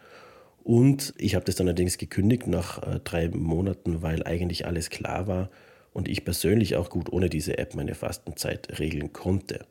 Und 0.66 1.14
ich 1.18 1.36
habe 1.36 1.46
das 1.46 1.56
dann 1.56 1.68
allerdings 1.68 1.98
gekündigt 1.98 2.46
nach 2.46 2.84
äh, 2.84 3.00
drei 3.06 3.30
Monaten, 3.30 4.02
weil 4.02 4.24
eigentlich 4.24 4.66
alles 4.66 4.90
klar 4.90 5.28
war 5.28 5.50
und 6.00 6.08
ich 6.08 6.24
persönlich 6.24 6.78
auch 6.78 6.90
gut 6.90 7.12
ohne 7.12 7.30
diese 7.30 7.58
App 7.58 7.76
meine 7.76 7.94
Fastenzeit 7.94 8.80
regeln 8.80 9.12
konnte. 9.12 9.66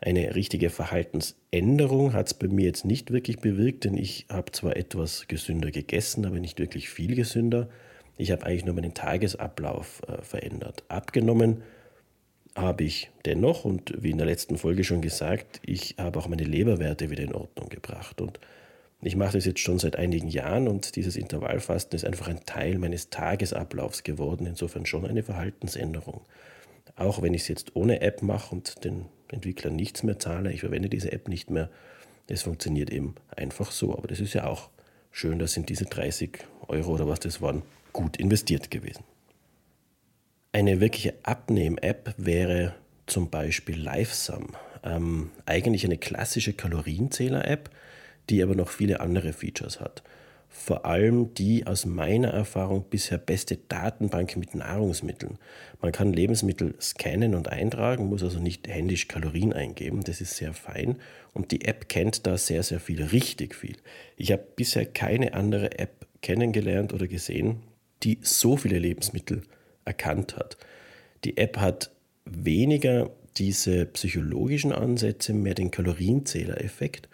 Eine 0.00 0.36
richtige 0.36 0.70
Verhaltensänderung 0.70 2.12
hat 2.12 2.28
es 2.28 2.34
bei 2.34 2.46
mir 2.46 2.66
jetzt 2.66 2.84
nicht 2.84 3.10
wirklich 3.10 3.40
bewirkt, 3.40 3.82
denn 3.82 3.96
ich 3.96 4.26
habe 4.28 4.52
zwar 4.52 4.76
etwas 4.76 5.26
gesünder 5.26 5.72
gegessen, 5.72 6.24
aber 6.24 6.38
nicht 6.38 6.60
wirklich 6.60 6.88
viel 6.88 7.16
gesünder. 7.16 7.68
Ich 8.16 8.30
habe 8.30 8.46
eigentlich 8.46 8.64
nur 8.64 8.76
meinen 8.76 8.94
Tagesablauf 8.94 10.02
äh, 10.06 10.22
verändert. 10.22 10.84
Abgenommen 10.86 11.62
habe 12.54 12.84
ich 12.84 13.10
dennoch 13.24 13.64
und 13.64 14.00
wie 14.00 14.10
in 14.10 14.18
der 14.18 14.26
letzten 14.26 14.56
Folge 14.56 14.84
schon 14.84 15.00
gesagt, 15.02 15.60
ich 15.66 15.96
habe 15.98 16.20
auch 16.20 16.28
meine 16.28 16.44
Leberwerte 16.44 17.10
wieder 17.10 17.24
in 17.24 17.34
Ordnung 17.34 17.68
gebracht 17.70 18.20
und 18.20 18.38
ich 19.00 19.16
mache 19.16 19.34
das 19.34 19.44
jetzt 19.44 19.60
schon 19.60 19.78
seit 19.78 19.96
einigen 19.96 20.28
Jahren 20.28 20.66
und 20.66 20.96
dieses 20.96 21.16
Intervallfasten 21.16 21.96
ist 21.96 22.04
einfach 22.04 22.28
ein 22.28 22.44
Teil 22.46 22.78
meines 22.78 23.10
Tagesablaufs 23.10 24.02
geworden, 24.02 24.46
insofern 24.46 24.86
schon 24.86 25.06
eine 25.06 25.22
Verhaltensänderung. 25.22 26.22
Auch 26.96 27.22
wenn 27.22 27.34
ich 27.34 27.42
es 27.42 27.48
jetzt 27.48 27.76
ohne 27.76 28.00
App 28.00 28.22
mache 28.22 28.54
und 28.54 28.84
den 28.84 29.06
Entwicklern 29.28 29.76
nichts 29.76 30.02
mehr 30.02 30.18
zahle, 30.18 30.52
ich 30.52 30.60
verwende 30.60 30.88
diese 30.88 31.12
App 31.12 31.28
nicht 31.28 31.48
mehr, 31.48 31.70
es 32.26 32.42
funktioniert 32.42 32.90
eben 32.90 33.14
einfach 33.36 33.70
so. 33.70 33.96
Aber 33.96 34.08
das 34.08 34.18
ist 34.18 34.34
ja 34.34 34.46
auch 34.46 34.68
schön, 35.12 35.38
dass 35.38 35.52
sind 35.52 35.68
diese 35.68 35.84
30 35.84 36.38
Euro 36.66 36.92
oder 36.94 37.08
was 37.08 37.20
das 37.20 37.40
waren, 37.40 37.62
gut 37.92 38.16
investiert 38.16 38.70
gewesen. 38.70 39.04
Eine 40.52 40.80
wirkliche 40.80 41.14
Abnehm-App 41.22 42.14
wäre 42.16 42.74
zum 43.06 43.30
Beispiel 43.30 43.76
LiveSum. 43.76 44.56
Ähm, 44.82 45.30
eigentlich 45.46 45.84
eine 45.84 45.98
klassische 45.98 46.52
Kalorienzähler-App, 46.52 47.70
die 48.30 48.42
aber 48.42 48.54
noch 48.54 48.68
viele 48.68 49.00
andere 49.00 49.32
Features 49.32 49.80
hat. 49.80 50.02
Vor 50.50 50.86
allem 50.86 51.34
die 51.34 51.66
aus 51.66 51.84
meiner 51.84 52.28
Erfahrung 52.28 52.86
bisher 52.88 53.18
beste 53.18 53.56
Datenbank 53.56 54.36
mit 54.36 54.54
Nahrungsmitteln. 54.54 55.38
Man 55.82 55.92
kann 55.92 56.12
Lebensmittel 56.12 56.74
scannen 56.80 57.34
und 57.34 57.48
eintragen, 57.48 58.06
muss 58.06 58.22
also 58.22 58.40
nicht 58.40 58.66
händisch 58.66 59.08
Kalorien 59.08 59.52
eingeben. 59.52 60.02
Das 60.04 60.22
ist 60.22 60.36
sehr 60.36 60.54
fein. 60.54 60.96
Und 61.34 61.52
die 61.52 61.66
App 61.66 61.88
kennt 61.88 62.26
da 62.26 62.38
sehr, 62.38 62.62
sehr 62.62 62.80
viel, 62.80 63.02
richtig 63.02 63.54
viel. 63.54 63.76
Ich 64.16 64.32
habe 64.32 64.44
bisher 64.56 64.86
keine 64.86 65.34
andere 65.34 65.78
App 65.78 66.06
kennengelernt 66.22 66.94
oder 66.94 67.06
gesehen, 67.06 67.60
die 68.02 68.18
so 68.22 68.56
viele 68.56 68.78
Lebensmittel 68.78 69.42
erkannt 69.84 70.36
hat. 70.36 70.56
Die 71.24 71.36
App 71.36 71.58
hat 71.58 71.90
weniger 72.24 73.10
diese 73.36 73.86
psychologischen 73.86 74.72
Ansätze, 74.72 75.34
mehr 75.34 75.54
den 75.54 75.70
Kalorienzählereffekt 75.70 77.08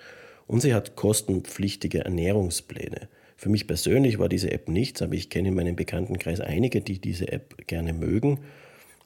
und 0.47 0.61
sie 0.61 0.75
hat 0.75 0.97
kostenpflichtige 0.97 2.05
Ernährungspläne. 2.05 3.09
Für 3.37 3.49
mich 3.49 3.67
persönlich 3.67 4.19
war 4.19 4.29
diese 4.29 4.51
App 4.53 4.69
nichts, 4.69 5.03
aber 5.03 5.15
ich 5.15 5.29
kenne 5.31 5.49
in 5.49 5.55
meinem 5.55 5.77
Bekanntenkreis 5.77 6.41
einige, 6.41 6.81
die 6.81 6.99
diese 6.99 7.31
App 7.33 7.67
gerne 7.67 7.93
mögen. 7.93 8.41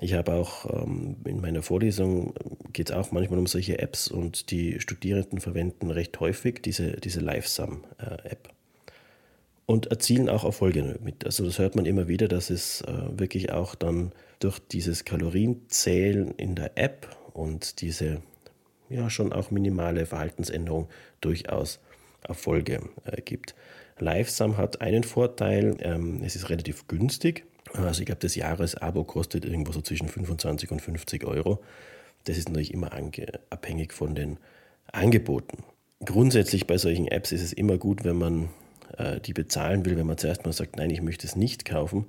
Ich 0.01 0.15
habe 0.15 0.35
auch 0.35 0.83
ähm, 0.83 1.17
in 1.25 1.41
meiner 1.41 1.63
Vorlesung 1.63 2.35
geht 2.73 2.91
es 2.91 2.97
auch 2.97 3.11
manchmal 3.11 3.39
um 3.39 3.47
solche 3.47 3.79
Apps 3.81 4.09
und 4.09 4.51
die 4.51 4.81
Studierenden 4.81 5.41
verwenden 5.41 5.91
recht 5.91 6.21
häufig 6.21 6.63
diese, 6.63 6.93
diese 6.93 7.21
LiveSum-App 7.21 8.49
und 9.67 9.87
erzielen 9.89 10.29
auch 10.29 10.45
Erfolge 10.45 10.99
mit. 11.03 11.25
Also 11.25 11.45
das 11.45 11.59
hört 11.59 11.75
man 11.75 11.85
immer 11.85 12.07
wieder, 12.07 12.29
dass 12.29 12.51
es 12.51 12.83
äh, 12.83 13.19
wirklich 13.19 13.51
auch 13.51 13.75
dann 13.75 14.13
durch 14.39 14.61
dieses 14.61 15.05
Kalorienzählen 15.05 16.33
in 16.37 16.55
der 16.55 16.79
App 16.79 17.17
und 17.33 17.81
diese 17.81 18.23
ja 18.89 19.11
schon 19.11 19.33
auch 19.33 19.51
minimale 19.51 20.07
Verhaltensänderung 20.07 20.89
durchaus 21.21 21.81
Erfolge 22.23 22.81
äh, 23.05 23.21
gibt. 23.23 23.55
Livesum 23.99 24.57
hat 24.57 24.81
einen 24.81 25.05
Vorteil, 25.05 25.77
ähm, 25.81 26.23
es 26.25 26.37
ist 26.37 26.51
relativ 26.51 26.87
günstig. 26.87 27.45
Also 27.75 28.01
ich 28.01 28.07
glaube, 28.07 28.21
das 28.21 28.35
Jahresabo 28.35 29.05
kostet 29.05 29.45
irgendwo 29.45 29.73
so 29.73 29.83
zwischen 29.83 30.09
25 30.09 30.71
und 30.71 30.81
50 30.81 31.25
Euro. 31.25 31.61
Das 32.25 32.39
ist 32.39 32.49
natürlich 32.49 32.73
immer 32.73 32.91
abhängig 33.51 33.93
von 33.93 34.15
den 34.15 34.39
Angeboten. 34.93 35.65
Grundsätzlich 36.05 36.67
bei 36.67 36.79
solchen 36.79 37.09
Apps 37.09 37.33
ist 37.33 37.43
es 37.43 37.53
immer 37.53 37.77
gut, 37.77 38.05
wenn 38.05 38.17
man 38.17 38.49
äh, 38.97 39.21
die 39.21 39.33
bezahlen 39.33 39.85
will, 39.85 39.97
wenn 39.97 40.07
man 40.07 40.19
zuerst 40.19 40.45
mal 40.45 40.53
sagt, 40.53 40.77
nein, 40.77 40.91
ich 40.91 41.03
möchte 41.03 41.27
es 41.27 41.37
nicht 41.37 41.65
kaufen, 41.65 42.07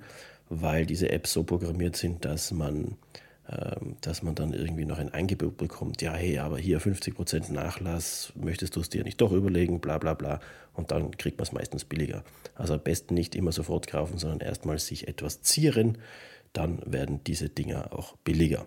weil 0.48 0.86
diese 0.86 1.10
Apps 1.10 1.32
so 1.32 1.42
programmiert 1.42 1.96
sind, 1.96 2.24
dass 2.24 2.52
man 2.52 2.96
dass 4.00 4.22
man 4.22 4.34
dann 4.34 4.52
irgendwie 4.52 4.84
noch 4.84 4.98
ein 4.98 5.12
Angebot 5.12 5.56
bekommt, 5.56 6.02
ja, 6.02 6.12
hey, 6.14 6.38
aber 6.38 6.58
hier 6.58 6.80
50% 6.80 7.52
Nachlass, 7.52 8.32
möchtest 8.36 8.76
du 8.76 8.80
es 8.80 8.88
dir 8.88 9.02
nicht 9.02 9.20
doch 9.20 9.32
überlegen, 9.32 9.80
bla 9.80 9.98
bla 9.98 10.14
bla, 10.14 10.40
und 10.74 10.92
dann 10.92 11.16
kriegt 11.16 11.38
man 11.38 11.46
es 11.46 11.52
meistens 11.52 11.84
billiger. 11.84 12.22
Also 12.54 12.74
am 12.74 12.80
besten 12.80 13.14
nicht 13.14 13.34
immer 13.34 13.52
sofort 13.52 13.88
kaufen, 13.88 14.18
sondern 14.18 14.40
erstmal 14.40 14.78
sich 14.78 15.08
etwas 15.08 15.42
zieren, 15.42 15.98
dann 16.52 16.80
werden 16.86 17.24
diese 17.24 17.48
Dinger 17.48 17.92
auch 17.92 18.16
billiger. 18.18 18.66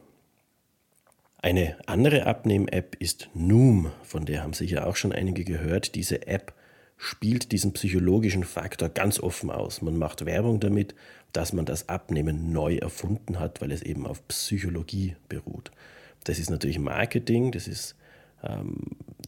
Eine 1.42 1.78
andere 1.88 2.25
Abnehm-App 2.25 2.96
ist 3.00 3.30
Noom, 3.34 3.92
von 4.04 4.25
der 4.25 4.44
haben 4.44 4.54
sicher 4.54 4.88
auch 4.88 4.96
schon 4.96 5.12
einige 5.12 5.44
gehört. 5.44 5.96
Diese 5.96 6.28
App 6.28 6.54
spielt 6.98 7.52
diesen 7.52 7.74
psychologischen 7.74 8.44
Faktor 8.44 8.90
ganz 8.90 9.20
offen 9.20 9.50
aus. 9.50 9.82
Man 9.82 9.98
macht 9.98 10.26
Werbung 10.26 10.60
damit, 10.60 10.96
dass 11.34 11.52
man 11.52 11.66
das 11.66 11.90
Abnehmen 11.90 12.52
neu 12.54 12.78
erfunden 12.78 13.40
hat, 13.40 13.62
weil 13.62 13.72
es 13.72 13.82
eben 13.82 14.06
auf 14.06 14.28
Psychologie 14.28 15.16
beruht. 15.28 15.72
Das 16.24 16.40
ist 16.40 16.50
natürlich 16.50 16.80
Marketing, 16.80 17.52
das 17.52 17.68
ist, 17.68 17.96
ähm, 18.44 18.78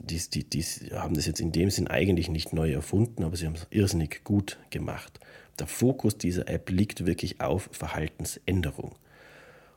die, 0.01 0.19
die, 0.29 0.43
die 0.43 0.63
haben 0.93 1.15
das 1.15 1.25
jetzt 1.25 1.41
in 1.41 1.51
dem 1.51 1.69
Sinn 1.69 1.87
eigentlich 1.87 2.29
nicht 2.29 2.53
neu 2.53 2.71
erfunden, 2.71 3.23
aber 3.23 3.35
sie 3.35 3.47
haben 3.47 3.55
es 3.55 3.67
irrsinnig 3.71 4.23
gut 4.23 4.57
gemacht. 4.69 5.19
Der 5.59 5.67
Fokus 5.67 6.17
dieser 6.17 6.47
App 6.47 6.69
liegt 6.69 7.05
wirklich 7.05 7.41
auf 7.41 7.69
Verhaltensänderung. 7.71 8.95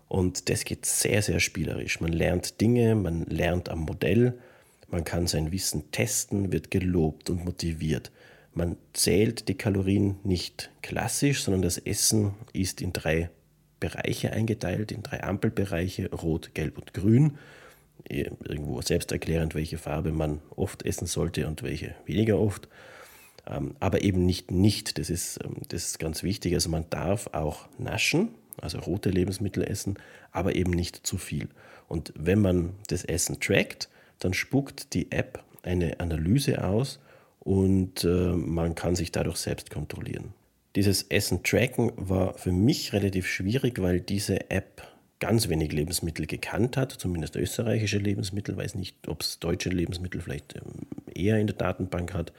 Und 0.08 0.48
das 0.48 0.64
geht 0.64 0.86
sehr, 0.86 1.22
sehr 1.22 1.40
spielerisch. 1.40 2.00
Man 2.00 2.12
lernt 2.12 2.60
Dinge, 2.60 2.94
man 2.94 3.24
lernt 3.26 3.68
am 3.68 3.80
Modell, 3.80 4.38
man 4.88 5.04
kann 5.04 5.26
sein 5.26 5.52
Wissen 5.52 5.90
testen, 5.92 6.52
wird 6.52 6.70
gelobt 6.70 7.30
und 7.30 7.44
motiviert. 7.44 8.10
Man 8.54 8.76
zählt 8.92 9.48
die 9.48 9.56
Kalorien 9.56 10.16
nicht 10.24 10.70
klassisch, 10.82 11.42
sondern 11.42 11.62
das 11.62 11.78
Essen 11.78 12.34
ist 12.52 12.80
in 12.80 12.92
drei 12.92 13.30
Bereiche 13.80 14.32
eingeteilt, 14.32 14.90
in 14.90 15.02
drei 15.02 15.22
Ampelbereiche, 15.22 16.10
rot, 16.10 16.54
gelb 16.54 16.78
und 16.78 16.94
grün. 16.94 17.38
Irgendwo 18.08 18.80
selbsterklärend, 18.80 19.54
welche 19.54 19.76
Farbe 19.76 20.12
man 20.12 20.40
oft 20.56 20.84
essen 20.84 21.06
sollte 21.06 21.46
und 21.46 21.62
welche 21.62 21.94
weniger 22.06 22.38
oft. 22.38 22.68
Ähm, 23.46 23.76
aber 23.80 24.02
eben 24.02 24.24
nicht 24.24 24.50
nicht, 24.50 24.98
das 24.98 25.10
ist, 25.10 25.38
ähm, 25.44 25.56
das 25.68 25.86
ist 25.86 25.98
ganz 25.98 26.22
wichtig. 26.22 26.54
Also 26.54 26.70
man 26.70 26.88
darf 26.90 27.28
auch 27.32 27.68
naschen, 27.78 28.30
also 28.60 28.78
rote 28.78 29.10
Lebensmittel 29.10 29.62
essen, 29.62 29.98
aber 30.32 30.54
eben 30.54 30.70
nicht 30.70 31.06
zu 31.06 31.18
viel. 31.18 31.48
Und 31.86 32.12
wenn 32.16 32.40
man 32.40 32.74
das 32.88 33.04
Essen 33.04 33.40
trackt, 33.40 33.88
dann 34.18 34.34
spuckt 34.34 34.94
die 34.94 35.12
App 35.12 35.42
eine 35.62 36.00
Analyse 36.00 36.64
aus 36.64 37.00
und 37.40 38.04
äh, 38.04 38.32
man 38.32 38.74
kann 38.74 38.96
sich 38.96 39.12
dadurch 39.12 39.38
selbst 39.38 39.70
kontrollieren. 39.70 40.34
Dieses 40.76 41.02
Essen 41.04 41.42
tracken 41.42 41.92
war 41.96 42.34
für 42.34 42.52
mich 42.52 42.92
relativ 42.92 43.26
schwierig, 43.26 43.80
weil 43.80 44.00
diese 44.00 44.50
App 44.50 44.82
ganz 45.20 45.48
wenig 45.48 45.72
Lebensmittel 45.72 46.26
gekannt 46.26 46.76
hat, 46.76 46.92
zumindest 46.92 47.36
österreichische 47.36 47.98
Lebensmittel, 47.98 48.56
weiß 48.56 48.74
nicht, 48.76 49.08
ob 49.08 49.22
es 49.22 49.38
deutsche 49.40 49.70
Lebensmittel 49.70 50.20
vielleicht 50.20 50.54
ähm, 50.56 50.86
eher 51.12 51.38
in 51.38 51.46
der 51.46 51.56
Datenbank 51.56 52.14
hat. 52.14 52.32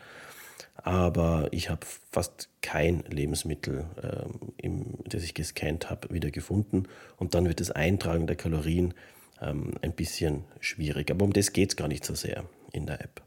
Aber 0.75 1.49
ich 1.51 1.69
habe 1.69 1.85
fast 2.11 2.47
kein 2.61 3.03
Lebensmittel, 3.09 3.85
ähm, 4.01 4.53
im, 4.57 4.85
das 5.05 5.23
ich 5.23 5.33
gescannt 5.33 5.89
habe, 5.89 6.13
wieder 6.13 6.31
gefunden. 6.31 6.83
Und 7.17 7.33
dann 7.33 7.47
wird 7.47 7.59
das 7.59 7.71
Eintragen 7.71 8.27
der 8.27 8.37
Kalorien 8.37 8.93
ähm, 9.41 9.73
ein 9.81 9.93
bisschen 9.93 10.43
schwierig. 10.59 11.11
Aber 11.11 11.25
um 11.25 11.33
das 11.33 11.53
geht 11.53 11.69
es 11.69 11.75
gar 11.75 11.87
nicht 11.87 12.05
so 12.05 12.15
sehr 12.15 12.45
in 12.71 12.85
der 12.85 13.01
App. 13.01 13.21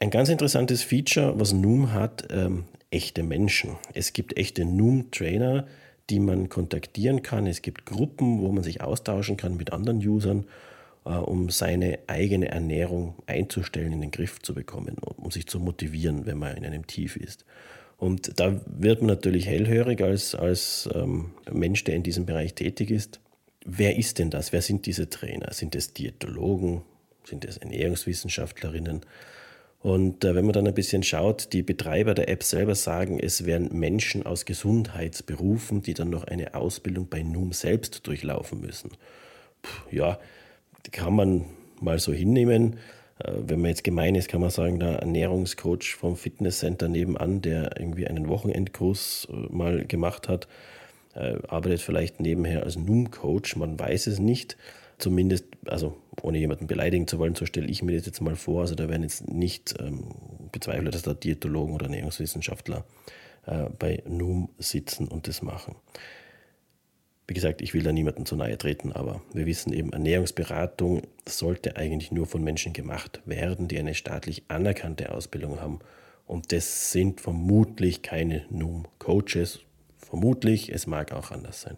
Ein 0.00 0.10
ganz 0.10 0.28
interessantes 0.28 0.82
Feature, 0.82 1.38
was 1.38 1.52
Noom 1.52 1.92
hat, 1.92 2.28
ähm, 2.30 2.64
echte 2.90 3.22
Menschen. 3.22 3.76
Es 3.94 4.12
gibt 4.12 4.36
echte 4.36 4.64
Noom-Trainer, 4.64 5.66
die 6.10 6.20
man 6.20 6.48
kontaktieren 6.48 7.22
kann. 7.22 7.46
Es 7.46 7.62
gibt 7.62 7.86
Gruppen, 7.86 8.40
wo 8.40 8.52
man 8.52 8.62
sich 8.62 8.82
austauschen 8.82 9.36
kann 9.36 9.56
mit 9.56 9.72
anderen 9.72 10.06
Usern, 10.06 10.44
äh, 11.04 11.10
um 11.10 11.48
seine 11.50 11.98
eigene 12.06 12.48
Ernährung 12.48 13.14
einzustellen, 13.26 13.92
in 13.92 14.00
den 14.02 14.10
Griff 14.10 14.40
zu 14.42 14.54
bekommen, 14.54 14.96
um 14.98 15.30
sich 15.30 15.46
zu 15.46 15.58
motivieren, 15.58 16.26
wenn 16.26 16.38
man 16.38 16.56
in 16.56 16.64
einem 16.64 16.86
Tief 16.86 17.16
ist. 17.16 17.44
Und 17.96 18.38
da 18.38 18.60
wird 18.66 19.00
man 19.00 19.08
natürlich 19.08 19.46
hellhörig 19.46 20.02
als, 20.02 20.34
als 20.34 20.88
ähm, 20.94 21.30
Mensch, 21.50 21.84
der 21.84 21.94
in 21.94 22.02
diesem 22.02 22.26
Bereich 22.26 22.54
tätig 22.54 22.90
ist. 22.90 23.20
Wer 23.64 23.96
ist 23.96 24.18
denn 24.18 24.30
das? 24.30 24.52
Wer 24.52 24.62
sind 24.62 24.86
diese 24.86 25.08
Trainer? 25.08 25.52
Sind 25.52 25.74
es 25.74 25.94
Diätologen? 25.94 26.82
Sind 27.24 27.44
es 27.44 27.56
Ernährungswissenschaftlerinnen? 27.56 29.00
Und 29.80 30.24
äh, 30.24 30.34
wenn 30.34 30.44
man 30.44 30.54
dann 30.54 30.66
ein 30.66 30.74
bisschen 30.74 31.02
schaut, 31.02 31.52
die 31.52 31.62
Betreiber 31.62 32.14
der 32.14 32.28
App 32.28 32.42
selber 32.42 32.74
sagen, 32.74 33.18
es 33.18 33.44
wären 33.44 33.68
Menschen 33.78 34.24
aus 34.24 34.44
Gesundheitsberufen, 34.46 35.82
die 35.82 35.92
dann 35.92 36.10
noch 36.10 36.24
eine 36.24 36.54
Ausbildung 36.54 37.08
bei 37.08 37.22
Noom 37.22 37.52
selbst 37.52 38.06
durchlaufen 38.06 38.60
müssen. 38.60 38.92
Puh, 39.60 39.94
ja, 39.94 40.18
kann 40.90 41.14
man 41.14 41.44
mal 41.80 41.98
so 41.98 42.12
hinnehmen. 42.12 42.78
Äh, 43.18 43.32
wenn 43.46 43.60
man 43.60 43.70
jetzt 43.70 43.84
gemein 43.84 44.14
ist, 44.14 44.28
kann 44.28 44.40
man 44.40 44.50
sagen, 44.50 44.78
der 44.78 45.00
Ernährungscoach 45.00 45.94
vom 45.98 46.16
Fitnesscenter 46.16 46.88
nebenan, 46.88 47.42
der 47.42 47.78
irgendwie 47.78 48.06
einen 48.06 48.28
Wochenendkurs 48.28 49.28
äh, 49.30 49.54
mal 49.54 49.84
gemacht 49.84 50.28
hat, 50.28 50.48
äh, 51.14 51.38
arbeitet 51.48 51.80
vielleicht 51.80 52.20
nebenher 52.20 52.62
als 52.62 52.76
Noom-Coach, 52.76 53.56
man 53.56 53.78
weiß 53.78 54.06
es 54.06 54.18
nicht 54.18 54.56
zumindest, 54.98 55.46
also 55.66 55.96
ohne 56.22 56.38
jemanden 56.38 56.66
beleidigen 56.66 57.06
zu 57.06 57.18
wollen, 57.18 57.34
so 57.34 57.46
stelle 57.46 57.66
ich 57.66 57.82
mir 57.82 57.96
das 57.96 58.06
jetzt 58.06 58.20
mal 58.20 58.36
vor. 58.36 58.62
Also 58.62 58.74
da 58.74 58.88
werden 58.88 59.02
jetzt 59.02 59.28
nicht 59.28 59.74
ähm, 59.80 60.04
bezweifelt, 60.52 60.94
dass 60.94 61.02
da 61.02 61.14
Diätologen 61.14 61.74
oder 61.74 61.86
Ernährungswissenschaftler 61.86 62.84
äh, 63.46 63.64
bei 63.78 64.02
NUM 64.08 64.48
sitzen 64.58 65.08
und 65.08 65.28
das 65.28 65.42
machen. 65.42 65.76
Wie 67.26 67.34
gesagt, 67.34 67.62
ich 67.62 67.72
will 67.72 67.82
da 67.82 67.90
niemandem 67.90 68.26
zu 68.26 68.36
nahe 68.36 68.56
treten, 68.58 68.92
aber 68.92 69.22
wir 69.32 69.46
wissen 69.46 69.72
eben, 69.72 69.92
Ernährungsberatung 69.92 71.02
sollte 71.26 71.76
eigentlich 71.76 72.12
nur 72.12 72.26
von 72.26 72.44
Menschen 72.44 72.74
gemacht 72.74 73.22
werden, 73.24 73.66
die 73.66 73.78
eine 73.78 73.94
staatlich 73.94 74.44
anerkannte 74.48 75.10
Ausbildung 75.10 75.60
haben. 75.60 75.78
Und 76.26 76.52
das 76.52 76.92
sind 76.92 77.22
vermutlich 77.22 78.02
keine 78.02 78.44
NUM-Coaches. 78.50 79.60
Vermutlich, 80.08 80.72
es 80.72 80.86
mag 80.86 81.12
auch 81.12 81.30
anders 81.30 81.62
sein. 81.62 81.76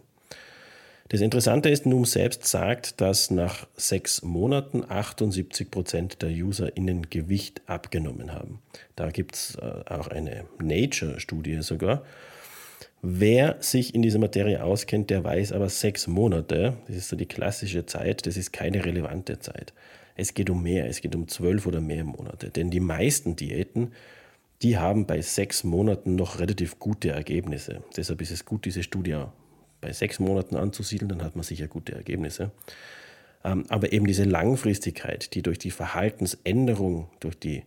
Das 1.09 1.21
Interessante 1.21 1.69
ist, 1.69 1.85
Noom 1.85 2.03
selbst 2.03 2.45
sagt, 2.45 2.99
dass 2.99 3.31
nach 3.31 3.65
sechs 3.77 4.23
Monaten 4.23 4.83
78 4.87 5.71
Prozent 5.71 6.21
der 6.21 6.31
UserInnen 6.31 7.09
Gewicht 7.09 7.61
abgenommen 7.65 8.33
haben. 8.33 8.59
Da 8.97 9.09
gibt 9.09 9.35
es 9.35 9.55
äh, 9.55 9.89
auch 9.89 10.09
eine 10.09 10.43
Nature-Studie 10.61 11.61
sogar. 11.61 12.03
Wer 13.01 13.55
sich 13.61 13.95
in 13.95 14.01
dieser 14.01 14.19
Materie 14.19 14.61
auskennt, 14.61 15.09
der 15.09 15.23
weiß 15.23 15.53
aber 15.53 15.69
sechs 15.69 16.07
Monate, 16.07 16.73
das 16.87 16.97
ist 16.97 17.07
so 17.07 17.15
die 17.15 17.25
klassische 17.25 17.85
Zeit, 17.85 18.25
das 18.25 18.35
ist 18.35 18.51
keine 18.51 18.83
relevante 18.83 19.39
Zeit. 19.39 19.71
Es 20.17 20.33
geht 20.33 20.49
um 20.49 20.61
mehr, 20.61 20.87
es 20.89 20.99
geht 20.99 21.15
um 21.15 21.29
zwölf 21.29 21.67
oder 21.67 21.79
mehr 21.79 22.03
Monate. 22.03 22.49
Denn 22.49 22.69
die 22.69 22.81
meisten 22.81 23.37
Diäten, 23.37 23.93
die 24.61 24.77
haben 24.77 25.05
bei 25.05 25.21
sechs 25.21 25.63
Monaten 25.63 26.15
noch 26.15 26.39
relativ 26.39 26.79
gute 26.79 27.09
Ergebnisse. 27.09 27.83
Deshalb 27.95 28.21
ist 28.21 28.31
es 28.31 28.45
gut, 28.45 28.65
diese 28.65 28.83
Studie 28.83 29.23
bei 29.81 29.93
sechs 29.93 30.19
Monaten 30.19 30.55
anzusiedeln, 30.55 31.09
dann 31.09 31.23
hat 31.23 31.35
man 31.35 31.43
sicher 31.43 31.67
gute 31.67 31.93
Ergebnisse. 31.93 32.51
Ähm, 33.43 33.65
aber 33.69 33.93
eben 33.93 34.07
diese 34.07 34.23
Langfristigkeit, 34.23 35.33
die 35.35 35.43
durch 35.43 35.59
die 35.59 35.71
Verhaltensänderung, 35.71 37.09
durch 37.19 37.37
die 37.37 37.63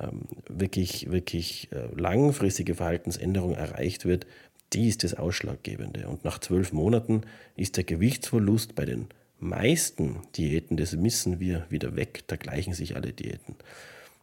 ähm, 0.00 0.22
wirklich, 0.48 1.10
wirklich 1.10 1.68
äh, 1.72 1.88
langfristige 1.94 2.74
Verhaltensänderung 2.74 3.54
erreicht 3.54 4.06
wird, 4.06 4.26
die 4.72 4.88
ist 4.88 5.04
das 5.04 5.14
Ausschlaggebende. 5.14 6.08
Und 6.08 6.24
nach 6.24 6.38
zwölf 6.38 6.72
Monaten 6.72 7.22
ist 7.56 7.76
der 7.76 7.84
Gewichtsverlust 7.84 8.74
bei 8.74 8.86
den 8.86 9.08
meisten 9.38 10.20
Diäten, 10.36 10.76
das 10.76 10.94
missen 10.96 11.40
wir, 11.40 11.66
wieder 11.68 11.94
weg. 11.94 12.24
Da 12.28 12.36
gleichen 12.36 12.72
sich 12.72 12.96
alle 12.96 13.12
Diäten. 13.12 13.56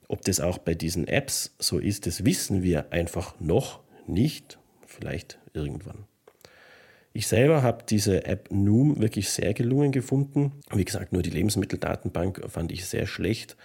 Ob 0.10 0.24
das 0.24 0.40
auch 0.40 0.58
bei 0.58 0.74
diesen 0.74 1.08
Apps 1.08 1.56
so 1.60 1.78
ist, 1.78 2.08
das 2.08 2.26
wissen 2.26 2.64
wir 2.64 2.92
einfach 2.92 3.40
noch 3.40 3.80
nicht. 4.08 4.58
Vielleicht 4.88 5.38
irgendwann. 5.54 6.06
Ich 7.14 7.28
selber 7.28 7.62
habe 7.62 7.86
diese 7.88 8.26
App 8.26 8.50
Noom 8.52 9.00
wirklich 9.02 9.30
sehr 9.30 9.54
gelungen 9.54 9.92
gefunden. 9.92 10.52
Wie 10.74 10.84
gesagt, 10.84 11.14
nur 11.14 11.22
die 11.22 11.30
Lebensmitteldatenbank 11.30 12.42
fand 12.50 12.72
ich 12.72 12.86
sehr 12.86 13.06
schlecht. 13.06 13.56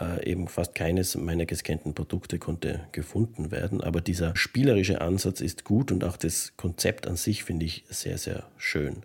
Äh, 0.00 0.30
eben 0.30 0.48
fast 0.48 0.74
keines 0.74 1.14
meiner 1.14 1.44
gescannten 1.44 1.94
Produkte 1.94 2.38
konnte 2.38 2.80
gefunden 2.92 3.50
werden. 3.50 3.82
Aber 3.82 4.00
dieser 4.00 4.34
spielerische 4.34 5.02
Ansatz 5.02 5.42
ist 5.42 5.64
gut 5.64 5.92
und 5.92 6.04
auch 6.04 6.16
das 6.16 6.54
Konzept 6.56 7.06
an 7.06 7.16
sich 7.16 7.44
finde 7.44 7.66
ich 7.66 7.84
sehr, 7.90 8.16
sehr 8.16 8.46
schön. 8.56 9.02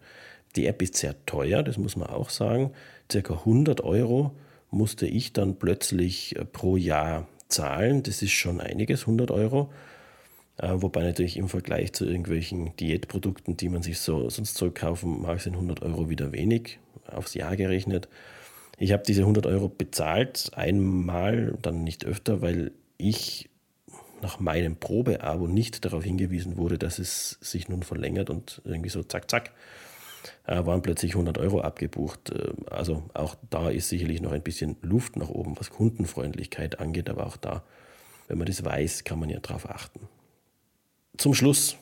Die 0.55 0.67
App 0.67 0.81
ist 0.81 0.95
sehr 0.95 1.15
teuer, 1.25 1.63
das 1.63 1.77
muss 1.77 1.97
man 1.97 2.07
auch 2.07 2.29
sagen. 2.29 2.71
Circa 3.11 3.33
100 3.33 3.81
Euro 3.81 4.31
musste 4.69 5.07
ich 5.07 5.33
dann 5.33 5.57
plötzlich 5.57 6.35
äh, 6.35 6.45
pro 6.45 6.77
Jahr 6.77 7.27
zahlen. 7.47 8.03
Das 8.03 8.21
ist 8.21 8.31
schon 8.31 8.61
einiges, 8.61 9.01
100 9.01 9.31
Euro. 9.31 9.71
Äh, 10.57 10.73
wobei 10.75 11.03
natürlich 11.03 11.37
im 11.37 11.49
Vergleich 11.49 11.93
zu 11.93 12.05
irgendwelchen 12.05 12.75
Diätprodukten, 12.77 13.57
die 13.57 13.69
man 13.69 13.83
sich 13.83 13.99
so 13.99 14.29
sonst 14.29 14.55
so 14.55 14.71
kaufen 14.71 15.21
mag, 15.21 15.39
sind 15.39 15.53
100 15.53 15.83
Euro 15.83 16.09
wieder 16.09 16.31
wenig 16.31 16.79
aufs 17.05 17.35
Jahr 17.35 17.55
gerechnet. 17.55 18.09
Ich 18.77 18.91
habe 18.91 19.03
diese 19.07 19.21
100 19.21 19.45
Euro 19.45 19.69
bezahlt, 19.69 20.51
einmal, 20.53 21.57
dann 21.61 21.83
nicht 21.83 22.05
öfter, 22.05 22.41
weil 22.41 22.71
ich 22.97 23.49
nach 24.21 24.39
meinem 24.39 24.75
Probeabo 24.75 25.47
nicht 25.47 25.85
darauf 25.85 26.03
hingewiesen 26.03 26.57
wurde, 26.57 26.77
dass 26.77 26.99
es 26.99 27.37
sich 27.41 27.69
nun 27.69 27.83
verlängert 27.83 28.29
und 28.29 28.61
irgendwie 28.65 28.89
so 28.89 29.03
zack, 29.03 29.29
zack, 29.29 29.51
waren 30.45 30.81
plötzlich 30.81 31.13
100 31.13 31.37
Euro 31.37 31.61
abgebucht. 31.61 32.31
Äh, 32.31 32.51
also 32.69 33.03
auch 33.13 33.35
da 33.49 33.69
ist 33.69 33.89
sicherlich 33.89 34.21
noch 34.21 34.31
ein 34.31 34.43
bisschen 34.43 34.77
Luft 34.81 35.15
nach 35.15 35.29
oben, 35.29 35.57
was 35.57 35.69
Kundenfreundlichkeit 35.69 36.79
angeht, 36.79 37.09
aber 37.09 37.25
auch 37.27 37.37
da, 37.37 37.63
wenn 38.27 38.37
man 38.37 38.47
das 38.47 38.63
weiß, 38.63 39.03
kann 39.03 39.19
man 39.19 39.29
ja 39.29 39.39
darauf 39.39 39.69
achten. 39.69 40.07
Zum 41.17 41.33
Schluss 41.33 41.77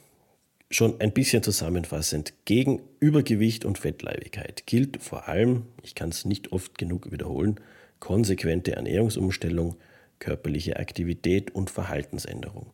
schon 0.72 1.00
ein 1.00 1.12
bisschen 1.12 1.44
zusammenfassend. 1.44 2.34
Gegen 2.46 2.82
Übergewicht 3.00 3.66
und 3.66 3.78
Fettleibigkeit 3.78 4.66
gilt 4.66 5.02
vor 5.02 5.28
allem, 5.28 5.64
ich 5.84 5.96
kann 5.96 6.10
es 6.10 6.26
nicht 6.26 6.52
oft 6.52 6.78
genug 6.78 7.12
wiederholen, 7.12 7.60
konsequente 8.00 8.76
Ernährungsumstellung, 8.76 9.76
körperliche 10.20 10.78
Aktivität 10.78 11.54
und 11.54 11.70
Verhaltensänderung. 11.70 12.72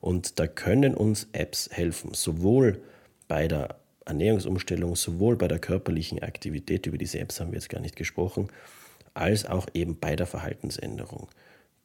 Und 0.00 0.38
da 0.38 0.46
können 0.46 0.94
uns 0.94 1.28
Apps 1.32 1.70
helfen, 1.72 2.12
sowohl 2.14 2.82
bei 3.26 3.48
der 3.48 3.80
Ernährungsumstellung, 4.04 4.96
sowohl 4.96 5.36
bei 5.36 5.48
der 5.48 5.58
körperlichen 5.58 6.22
Aktivität, 6.22 6.86
über 6.86 6.98
diese 6.98 7.18
Apps 7.18 7.40
haben 7.40 7.52
wir 7.52 7.58
jetzt 7.58 7.70
gar 7.70 7.80
nicht 7.80 7.96
gesprochen, 7.96 8.48
als 9.14 9.46
auch 9.46 9.66
eben 9.74 9.98
bei 9.98 10.16
der 10.16 10.26
Verhaltensänderung. 10.26 11.28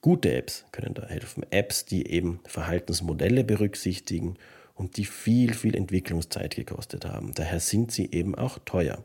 Gute 0.02 0.34
Apps 0.34 0.66
können 0.72 0.94
da 0.94 1.06
helfen. 1.08 1.46
Apps, 1.52 1.86
die 1.86 2.08
eben 2.10 2.40
Verhaltensmodelle 2.46 3.44
berücksichtigen 3.44 4.38
und 4.76 4.98
die 4.98 5.06
viel, 5.06 5.54
viel 5.54 5.76
Entwicklungszeit 5.76 6.56
gekostet 6.56 7.06
haben. 7.06 7.34
Daher 7.36 7.60
sind 7.60 7.92
sie 7.92 8.10
eben 8.12 8.36
auch 8.36 8.60
teuer. 8.66 9.04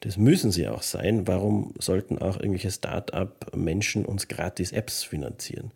Das 0.00 0.18
müssen 0.18 0.52
sie 0.52 0.68
auch 0.68 0.82
sein. 0.82 1.26
Warum 1.26 1.72
sollten 1.78 2.18
auch 2.18 2.36
irgendwelche 2.36 2.70
Start-up-Menschen 2.70 4.04
uns 4.04 4.28
gratis 4.28 4.72
Apps 4.72 5.02
finanzieren? 5.02 5.72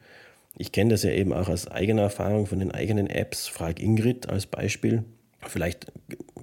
Ich 0.57 0.73
kenne 0.73 0.91
das 0.91 1.03
ja 1.03 1.11
eben 1.11 1.33
auch 1.33 1.49
aus 1.49 1.69
eigener 1.69 2.03
Erfahrung 2.03 2.47
von 2.47 2.59
den 2.59 2.71
eigenen 2.71 3.07
Apps. 3.07 3.49
Frag 3.49 3.81
Ingrid 3.81 4.29
als 4.29 4.47
Beispiel. 4.47 5.05
Vielleicht 5.47 5.87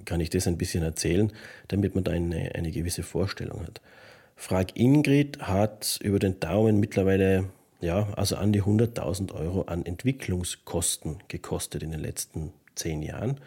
kann 0.04 0.20
ich 0.20 0.30
das 0.30 0.46
ein 0.46 0.58
bisschen 0.58 0.82
erzählen, 0.82 1.32
damit 1.68 1.94
man 1.94 2.04
da 2.04 2.12
eine, 2.12 2.54
eine 2.54 2.70
gewisse 2.70 3.02
Vorstellung 3.02 3.62
hat. 3.62 3.80
Frag 4.36 4.78
Ingrid 4.78 5.40
hat 5.40 5.98
über 6.02 6.18
den 6.18 6.40
Daumen 6.40 6.78
mittlerweile, 6.80 7.46
ja, 7.80 8.08
also 8.16 8.36
an 8.36 8.52
die 8.52 8.62
100.000 8.62 9.34
Euro 9.34 9.62
an 9.62 9.84
Entwicklungskosten 9.84 11.18
gekostet 11.28 11.82
in 11.82 11.90
den 11.90 12.00
letzten 12.00 12.52
zehn 12.74 13.02
Jahren. 13.02 13.40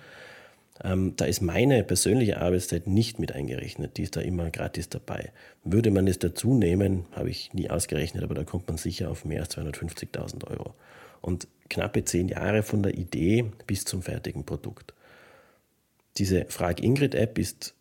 Ähm, 0.83 1.13
da 1.15 1.25
ist 1.25 1.41
meine 1.41 1.83
persönliche 1.83 2.41
Arbeitszeit 2.41 2.87
nicht 2.87 3.19
mit 3.19 3.33
eingerechnet, 3.33 3.97
die 3.97 4.03
ist 4.03 4.15
da 4.15 4.21
immer 4.21 4.49
gratis 4.49 4.89
dabei. 4.89 5.31
Würde 5.63 5.91
man 5.91 6.07
es 6.07 6.19
dazu 6.19 6.55
nehmen, 6.55 7.05
habe 7.11 7.29
ich 7.29 7.53
nie 7.53 7.69
ausgerechnet, 7.69 8.23
aber 8.23 8.35
da 8.35 8.43
kommt 8.43 8.67
man 8.67 8.77
sicher 8.77 9.09
auf 9.09 9.25
mehr 9.25 9.41
als 9.41 9.55
250.000 9.57 10.49
Euro. 10.49 10.73
Und 11.21 11.47
knappe 11.69 12.03
zehn 12.03 12.27
Jahre 12.27 12.63
von 12.63 12.81
der 12.83 12.95
Idee 12.95 13.45
bis 13.67 13.85
zum 13.85 14.01
fertigen 14.01 14.43
Produkt. 14.43 14.93
Diese 16.17 16.45
Frag 16.49 16.81
Ingrid 16.81 17.15
App 17.15 17.37
ist, 17.37 17.73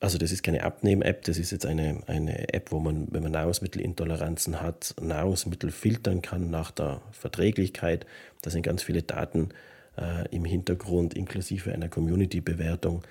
also 0.00 0.18
das 0.18 0.32
ist 0.32 0.42
keine 0.42 0.64
Abnehm-App, 0.64 1.24
das 1.24 1.38
ist 1.38 1.52
jetzt 1.52 1.66
eine, 1.66 2.02
eine 2.06 2.52
App, 2.52 2.72
wo 2.72 2.80
man, 2.80 3.08
wenn 3.10 3.22
man 3.22 3.32
Nahrungsmittelintoleranzen 3.32 4.60
hat, 4.60 4.94
Nahrungsmittel 5.00 5.70
filtern 5.70 6.22
kann 6.22 6.50
nach 6.50 6.70
der 6.70 7.02
Verträglichkeit. 7.12 8.06
Da 8.40 8.50
sind 8.50 8.62
ganz 8.62 8.82
viele 8.82 9.02
Daten 9.02 9.50
äh, 9.96 10.28
im 10.34 10.44
Hintergrund 10.44 11.14
inklusive 11.14 11.72
einer 11.72 11.88
Community-Bewertung. 11.88 13.02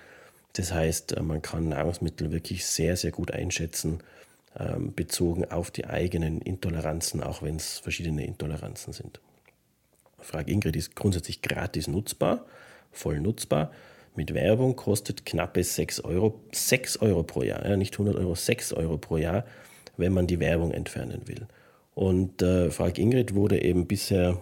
Das 0.54 0.74
heißt, 0.74 1.14
äh, 1.14 1.22
man 1.22 1.42
kann 1.42 1.70
Nahrungsmittel 1.70 2.32
wirklich 2.32 2.66
sehr, 2.66 2.98
sehr 2.98 3.12
gut 3.12 3.32
einschätzen, 3.32 4.00
ähm, 4.60 4.94
bezogen 4.94 5.46
auf 5.46 5.72
die 5.72 5.86
eigenen 5.86 6.42
Intoleranzen, 6.42 7.24
auch 7.24 7.42
wenn 7.42 7.56
es 7.56 7.80
verschiedene 7.80 8.26
Intoleranzen 8.26 8.92
sind. 8.92 9.22
Frage 10.20 10.52
Ingrid 10.52 10.76
ist 10.76 10.96
grundsätzlich 10.96 11.42
gratis 11.42 11.88
nutzbar, 11.88 12.46
voll 12.92 13.22
nutzbar. 13.22 13.72
Mit 14.16 14.34
Werbung 14.34 14.76
kostet 14.76 15.26
knappe 15.26 15.64
6 15.64 16.02
Euro, 16.02 16.40
6 16.52 16.98
Euro 16.98 17.24
pro 17.24 17.44
Jahr, 17.44 17.68
ja, 17.68 17.78
nicht 17.78 17.94
100 17.94 18.16
Euro, 18.18 18.36
6 18.36 18.74
Euro 18.74 18.98
pro 18.98 19.18
Jahr, 19.18 19.46
wenn 19.98 20.14
man 20.14 20.28
die 20.28 20.40
Werbung 20.40 20.72
entfernen 20.72 21.28
will. 21.28 21.48
Und 21.96 22.42
äh, 22.42 22.72
Frage 22.72 23.02
Ingrid 23.02 23.36
wurde 23.36 23.62
eben 23.62 23.88
bisher 23.88 24.38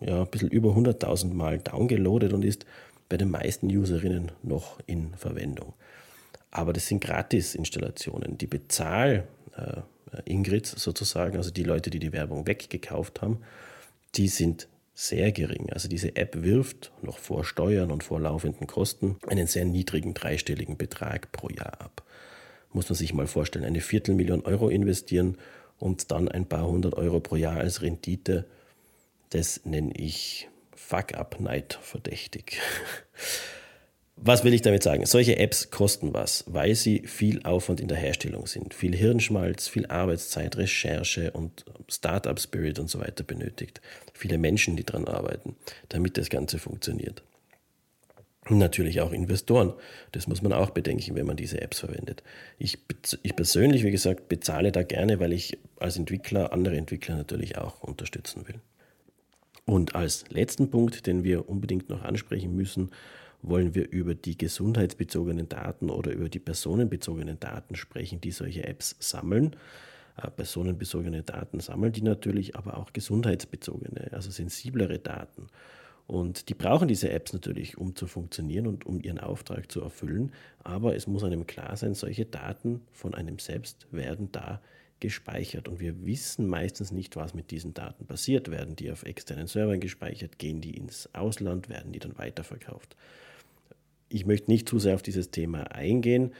ja, 0.00 0.22
ein 0.22 0.26
bisschen 0.26 0.50
über 0.50 0.70
100.000 0.70 1.32
Mal 1.32 1.58
downgeloadet 1.58 2.32
und 2.32 2.44
ist 2.44 2.66
bei 3.08 3.16
den 3.16 3.30
meisten 3.30 3.66
Userinnen 3.68 4.32
noch 4.42 4.78
in 4.86 5.14
Verwendung. 5.14 5.74
Aber 6.50 6.72
das 6.72 6.86
sind 6.86 7.02
Gratis-Installationen. 7.02 8.38
Die 8.38 8.46
Bezahl 8.46 9.26
äh, 9.56 9.82
Ingrids 10.24 10.70
sozusagen, 10.70 11.36
also 11.36 11.50
die 11.50 11.64
Leute, 11.64 11.90
die 11.90 11.98
die 11.98 12.12
Werbung 12.12 12.46
weggekauft 12.46 13.22
haben, 13.22 13.38
die 14.14 14.28
sind 14.28 14.68
sehr 14.94 15.32
gering. 15.32 15.70
Also 15.72 15.88
diese 15.88 16.16
App 16.16 16.42
wirft 16.42 16.92
noch 17.02 17.18
vor 17.18 17.44
Steuern 17.44 17.90
und 17.90 18.04
vor 18.04 18.20
laufenden 18.20 18.66
Kosten 18.66 19.16
einen 19.26 19.46
sehr 19.46 19.64
niedrigen 19.64 20.14
dreistelligen 20.14 20.76
Betrag 20.76 21.32
pro 21.32 21.48
Jahr 21.48 21.80
ab. 21.80 22.02
Muss 22.72 22.88
man 22.88 22.96
sich 22.96 23.12
mal 23.14 23.26
vorstellen, 23.26 23.64
eine 23.64 23.80
Viertelmillion 23.80 24.42
Euro 24.42 24.68
investieren 24.68 25.38
und 25.78 26.10
dann 26.10 26.28
ein 26.28 26.46
paar 26.46 26.66
hundert 26.66 26.94
Euro 26.94 27.20
pro 27.20 27.36
Jahr 27.36 27.56
als 27.56 27.82
Rendite 27.82 28.46
das 29.34 29.64
nenne 29.64 29.92
ich 29.96 30.48
Fuck-up-Night 30.76 31.76
verdächtig. 31.82 32.60
Was 34.16 34.44
will 34.44 34.54
ich 34.54 34.62
damit 34.62 34.82
sagen? 34.82 35.04
Solche 35.06 35.38
Apps 35.38 35.70
kosten 35.70 36.14
was, 36.14 36.44
weil 36.46 36.74
sie 36.76 37.00
viel 37.06 37.42
Aufwand 37.42 37.80
in 37.80 37.88
der 37.88 37.96
Herstellung 37.96 38.46
sind, 38.46 38.72
viel 38.72 38.94
Hirnschmalz, 38.94 39.66
viel 39.66 39.86
Arbeitszeit, 39.86 40.56
Recherche 40.56 41.32
und 41.32 41.64
Startup-Spirit 41.88 42.78
und 42.78 42.88
so 42.88 43.00
weiter 43.00 43.24
benötigt. 43.24 43.80
Viele 44.12 44.38
Menschen, 44.38 44.76
die 44.76 44.84
daran 44.84 45.08
arbeiten, 45.08 45.56
damit 45.88 46.16
das 46.16 46.30
Ganze 46.30 46.58
funktioniert. 46.58 47.22
Und 48.48 48.58
natürlich 48.58 49.00
auch 49.00 49.12
Investoren. 49.12 49.72
Das 50.12 50.26
muss 50.26 50.42
man 50.42 50.52
auch 50.52 50.70
bedenken, 50.70 51.16
wenn 51.16 51.26
man 51.26 51.36
diese 51.36 51.60
Apps 51.60 51.80
verwendet. 51.80 52.22
Ich, 52.58 52.78
ich 53.22 53.34
persönlich, 53.34 53.84
wie 53.84 53.90
gesagt, 53.90 54.28
bezahle 54.28 54.70
da 54.70 54.82
gerne, 54.82 55.18
weil 55.18 55.32
ich 55.32 55.58
als 55.80 55.96
Entwickler 55.96 56.52
andere 56.52 56.76
Entwickler 56.76 57.16
natürlich 57.16 57.56
auch 57.56 57.82
unterstützen 57.82 58.46
will. 58.46 58.60
Und 59.64 59.94
als 59.94 60.26
letzten 60.28 60.70
Punkt, 60.70 61.06
den 61.06 61.24
wir 61.24 61.48
unbedingt 61.48 61.88
noch 61.88 62.02
ansprechen 62.02 62.54
müssen, 62.54 62.90
wollen 63.46 63.74
wir 63.74 63.90
über 63.90 64.14
die 64.14 64.36
gesundheitsbezogenen 64.36 65.48
Daten 65.48 65.90
oder 65.90 66.12
über 66.12 66.28
die 66.28 66.38
personenbezogenen 66.38 67.38
Daten 67.38 67.76
sprechen, 67.76 68.20
die 68.20 68.30
solche 68.30 68.64
Apps 68.64 68.96
sammeln. 68.98 69.56
Äh, 70.16 70.30
personenbezogene 70.30 71.22
Daten 71.22 71.60
sammeln 71.60 71.92
die 71.92 72.02
natürlich, 72.02 72.56
aber 72.56 72.78
auch 72.78 72.92
gesundheitsbezogene, 72.92 74.12
also 74.12 74.30
sensiblere 74.30 74.98
Daten. 74.98 75.48
Und 76.06 76.48
die 76.48 76.54
brauchen 76.54 76.88
diese 76.88 77.10
Apps 77.10 77.32
natürlich, 77.32 77.78
um 77.78 77.96
zu 77.96 78.06
funktionieren 78.06 78.66
und 78.66 78.84
um 78.84 79.00
ihren 79.00 79.18
Auftrag 79.18 79.70
zu 79.70 79.80
erfüllen. 79.80 80.32
Aber 80.62 80.94
es 80.94 81.06
muss 81.06 81.24
einem 81.24 81.46
klar 81.46 81.76
sein, 81.76 81.94
solche 81.94 82.26
Daten 82.26 82.82
von 82.92 83.14
einem 83.14 83.38
selbst 83.38 83.86
werden 83.90 84.30
da 84.32 84.60
gespeichert 85.00 85.68
und 85.68 85.80
wir 85.80 86.06
wissen 86.06 86.46
meistens 86.46 86.90
nicht, 86.90 87.16
was 87.16 87.34
mit 87.34 87.50
diesen 87.50 87.74
Daten 87.74 88.06
passiert. 88.06 88.50
Werden 88.50 88.76
die 88.76 88.90
auf 88.90 89.02
externen 89.02 89.46
Servern 89.46 89.80
gespeichert, 89.80 90.38
gehen 90.38 90.60
die 90.60 90.76
ins 90.76 91.08
Ausland, 91.14 91.68
werden 91.68 91.92
die 91.92 91.98
dann 91.98 92.16
weiterverkauft. 92.16 92.96
Ich 94.14 94.26
möchte 94.26 94.48
nicht 94.48 94.68
zu 94.68 94.78
sehr 94.78 94.94
auf 94.94 95.02
dieses 95.02 95.32
Thema 95.32 95.72
eingehen, 95.72 96.34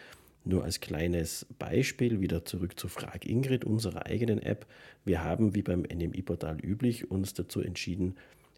nur 0.44 0.62
als 0.62 0.78
kleines 0.78 1.44
Beispiel 1.58 2.20
wieder 2.20 2.44
zurück 2.44 2.78
zu 2.78 2.86
Frag 2.86 3.26
Ingrid, 3.26 3.64
unserer 3.64 4.06
eigenen 4.06 4.40
App. 4.40 4.64
Wir 5.04 5.24
haben, 5.24 5.56
wie 5.56 5.62
beim 5.62 5.80
NMI-Portal 5.80 6.60
üblich, 6.60 7.10
uns 7.10 7.34
dazu 7.34 7.60
entschieden, 7.60 8.14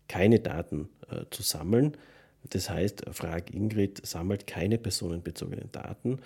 keine 0.07 0.39
Daten 0.41 0.91
äh, 1.09 1.25
zu 1.31 1.43
sammeln. 1.43 1.97
Das 2.51 2.69
heißt, 2.69 3.05
Frag 3.13 3.55
Ingrid 3.55 4.07
sammelt 4.07 4.47
keine 4.47 4.77
personenbezogenen 4.77 5.73
Daten, 5.73 6.19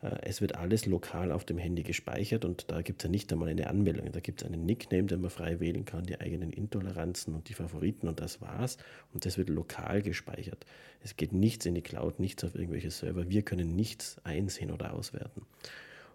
es 0.00 0.40
wird 0.40 0.54
alles 0.54 0.86
lokal 0.86 1.32
auf 1.32 1.44
dem 1.44 1.58
Handy 1.58 1.82
gespeichert 1.82 2.44
und 2.44 2.70
da 2.70 2.82
gibt 2.82 3.02
es 3.02 3.08
ja 3.08 3.10
nicht 3.10 3.32
einmal 3.32 3.48
eine 3.48 3.68
Anmeldung. 3.68 4.12
Da 4.12 4.20
gibt 4.20 4.42
es 4.42 4.46
einen 4.46 4.64
Nickname, 4.64 5.04
den 5.08 5.20
man 5.20 5.30
frei 5.30 5.58
wählen 5.58 5.84
kann, 5.84 6.04
die 6.04 6.20
eigenen 6.20 6.52
Intoleranzen 6.52 7.34
und 7.34 7.48
die 7.48 7.54
Favoriten 7.54 8.06
und 8.06 8.20
das 8.20 8.40
war's. 8.40 8.78
Und 9.12 9.26
das 9.26 9.38
wird 9.38 9.48
lokal 9.48 10.02
gespeichert. 10.02 10.66
Es 11.02 11.16
geht 11.16 11.32
nichts 11.32 11.66
in 11.66 11.74
die 11.74 11.82
Cloud, 11.82 12.20
nichts 12.20 12.44
auf 12.44 12.54
irgendwelche 12.54 12.92
Server. 12.92 13.28
Wir 13.28 13.42
können 13.42 13.74
nichts 13.74 14.18
einsehen 14.22 14.70
oder 14.70 14.94
auswerten. 14.94 15.42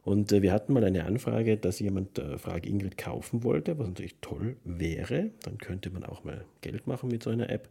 Und 0.04 0.32
äh, 0.32 0.42
wir 0.42 0.54
hatten 0.54 0.74
mal 0.74 0.84
eine 0.84 1.06
Anfrage, 1.06 1.58
dass 1.58 1.80
jemand 1.80 2.20
äh, 2.20 2.38
Frage 2.38 2.70
Ingrid 2.70 2.98
kaufen 2.98 3.44
wollte, 3.44 3.78
was 3.80 3.88
natürlich 3.88 4.16
toll 4.22 4.56
wäre. 4.64 5.32
Dann 5.44 5.58
könnte 5.58 5.90
man 5.90 6.06
auch 6.06 6.24
mal 6.24 6.46
Geld 6.62 6.88
machen 6.88 7.10
mit 7.10 7.24
so 7.24 7.30
einer 7.30 7.50
App. 7.50 7.68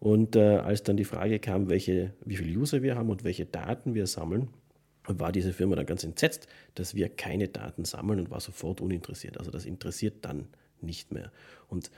Und 0.00 0.36
äh, 0.36 0.56
als 0.56 0.82
dann 0.82 0.96
die 0.96 1.04
Frage 1.04 1.38
kam, 1.38 1.68
welche, 1.68 2.12
wie 2.24 2.36
viele 2.36 2.58
User 2.58 2.82
wir 2.82 2.96
haben 2.96 3.10
und 3.10 3.24
welche 3.24 3.44
Daten 3.44 3.94
wir 3.94 4.06
sammeln, 4.06 4.48
war 5.18 5.32
diese 5.32 5.52
Firma 5.52 5.76
dann 5.76 5.86
ganz 5.86 6.04
entsetzt, 6.04 6.46
dass 6.74 6.94
wir 6.94 7.08
keine 7.08 7.48
Daten 7.48 7.84
sammeln 7.84 8.20
und 8.20 8.30
war 8.30 8.40
sofort 8.40 8.80
uninteressiert. 8.80 9.38
Also 9.38 9.50
das 9.50 9.64
interessiert 9.64 10.24
dann 10.24 10.48
nicht 10.80 11.12
mehr. 11.12 11.32
Und 11.68 11.90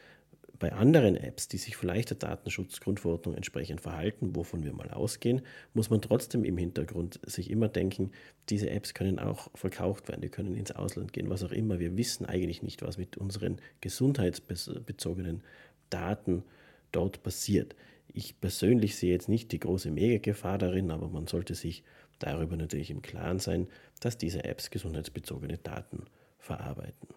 bei 0.63 0.73
anderen 0.73 1.17
Apps, 1.17 1.49
die 1.49 1.57
sich 1.57 1.77
vielleicht 1.77 2.11
der 2.11 2.19
Datenschutzgrundverordnung 2.19 3.35
entsprechend 3.35 3.81
verhalten, 3.81 4.37
wovon 4.37 4.63
wir 4.63 4.73
mal 4.73 4.91
ausgehen, 4.91 5.43
muss 5.75 5.91
man 5.91 6.01
trotzdem 6.01 6.45
im 6.45 6.57
Hintergrund 6.57 7.19
sich 7.27 7.51
immer 7.51 7.67
denken, 7.67 8.13
diese 8.49 8.71
Apps 8.71 8.95
können 8.95 9.19
auch 9.19 9.51
verkauft 9.57 10.09
werden, 10.09 10.21
die 10.21 10.29
können 10.29 10.55
ins 10.55 10.71
Ausland 10.71 11.13
gehen, 11.13 11.31
was 11.31 11.43
auch 11.43 11.51
immer. 11.51 11.81
Wir 11.81 11.97
wissen 11.97 12.27
eigentlich 12.27 12.63
nicht, 12.63 12.83
was 12.83 12.97
mit 12.97 13.17
unseren 13.17 13.59
gesundheitsbezogenen 13.81 15.43
Daten 15.91 16.45
dort 16.93 17.25
passiert. 17.25 17.75
Ich 18.13 18.41
persönlich 18.41 18.97
sehe 18.97 19.13
jetzt 19.13 19.29
nicht 19.29 19.53
die 19.53 19.61
große 19.61 19.91
Mega-Gefahr 19.91 20.59
darin, 20.59 20.91
aber 20.91 21.09
man 21.09 21.27
sollte 21.27 21.55
sich 21.55 21.83
darüber 22.19 22.57
natürlich 22.57 22.91
im 22.91 23.03
Klaren 23.03 23.39
sein, 23.39 23.69
dass 24.01 24.19
diese 24.19 24.45
Apps 24.45 24.71
gesundheitsbezogene 24.71 25.59
Daten 25.59 26.05
verarbeiten. 26.39 27.09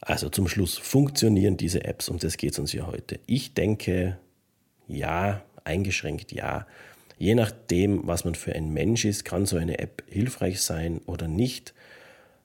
Also 0.00 0.28
zum 0.30 0.48
Schluss, 0.48 0.78
funktionieren 0.78 1.56
diese 1.56 1.84
Apps? 1.84 2.08
Um 2.08 2.18
das 2.18 2.36
geht 2.36 2.52
es 2.52 2.58
uns 2.58 2.72
ja 2.72 2.86
heute. 2.86 3.20
Ich 3.26 3.52
denke, 3.54 4.18
ja, 4.88 5.44
eingeschränkt 5.64 6.32
ja. 6.32 6.66
Je 7.18 7.34
nachdem, 7.34 8.06
was 8.06 8.24
man 8.24 8.34
für 8.34 8.54
ein 8.54 8.70
Mensch 8.70 9.04
ist, 9.04 9.24
kann 9.24 9.44
so 9.44 9.56
eine 9.56 9.78
App 9.78 10.02
hilfreich 10.08 10.62
sein 10.62 11.00
oder 11.04 11.28
nicht. 11.28 11.74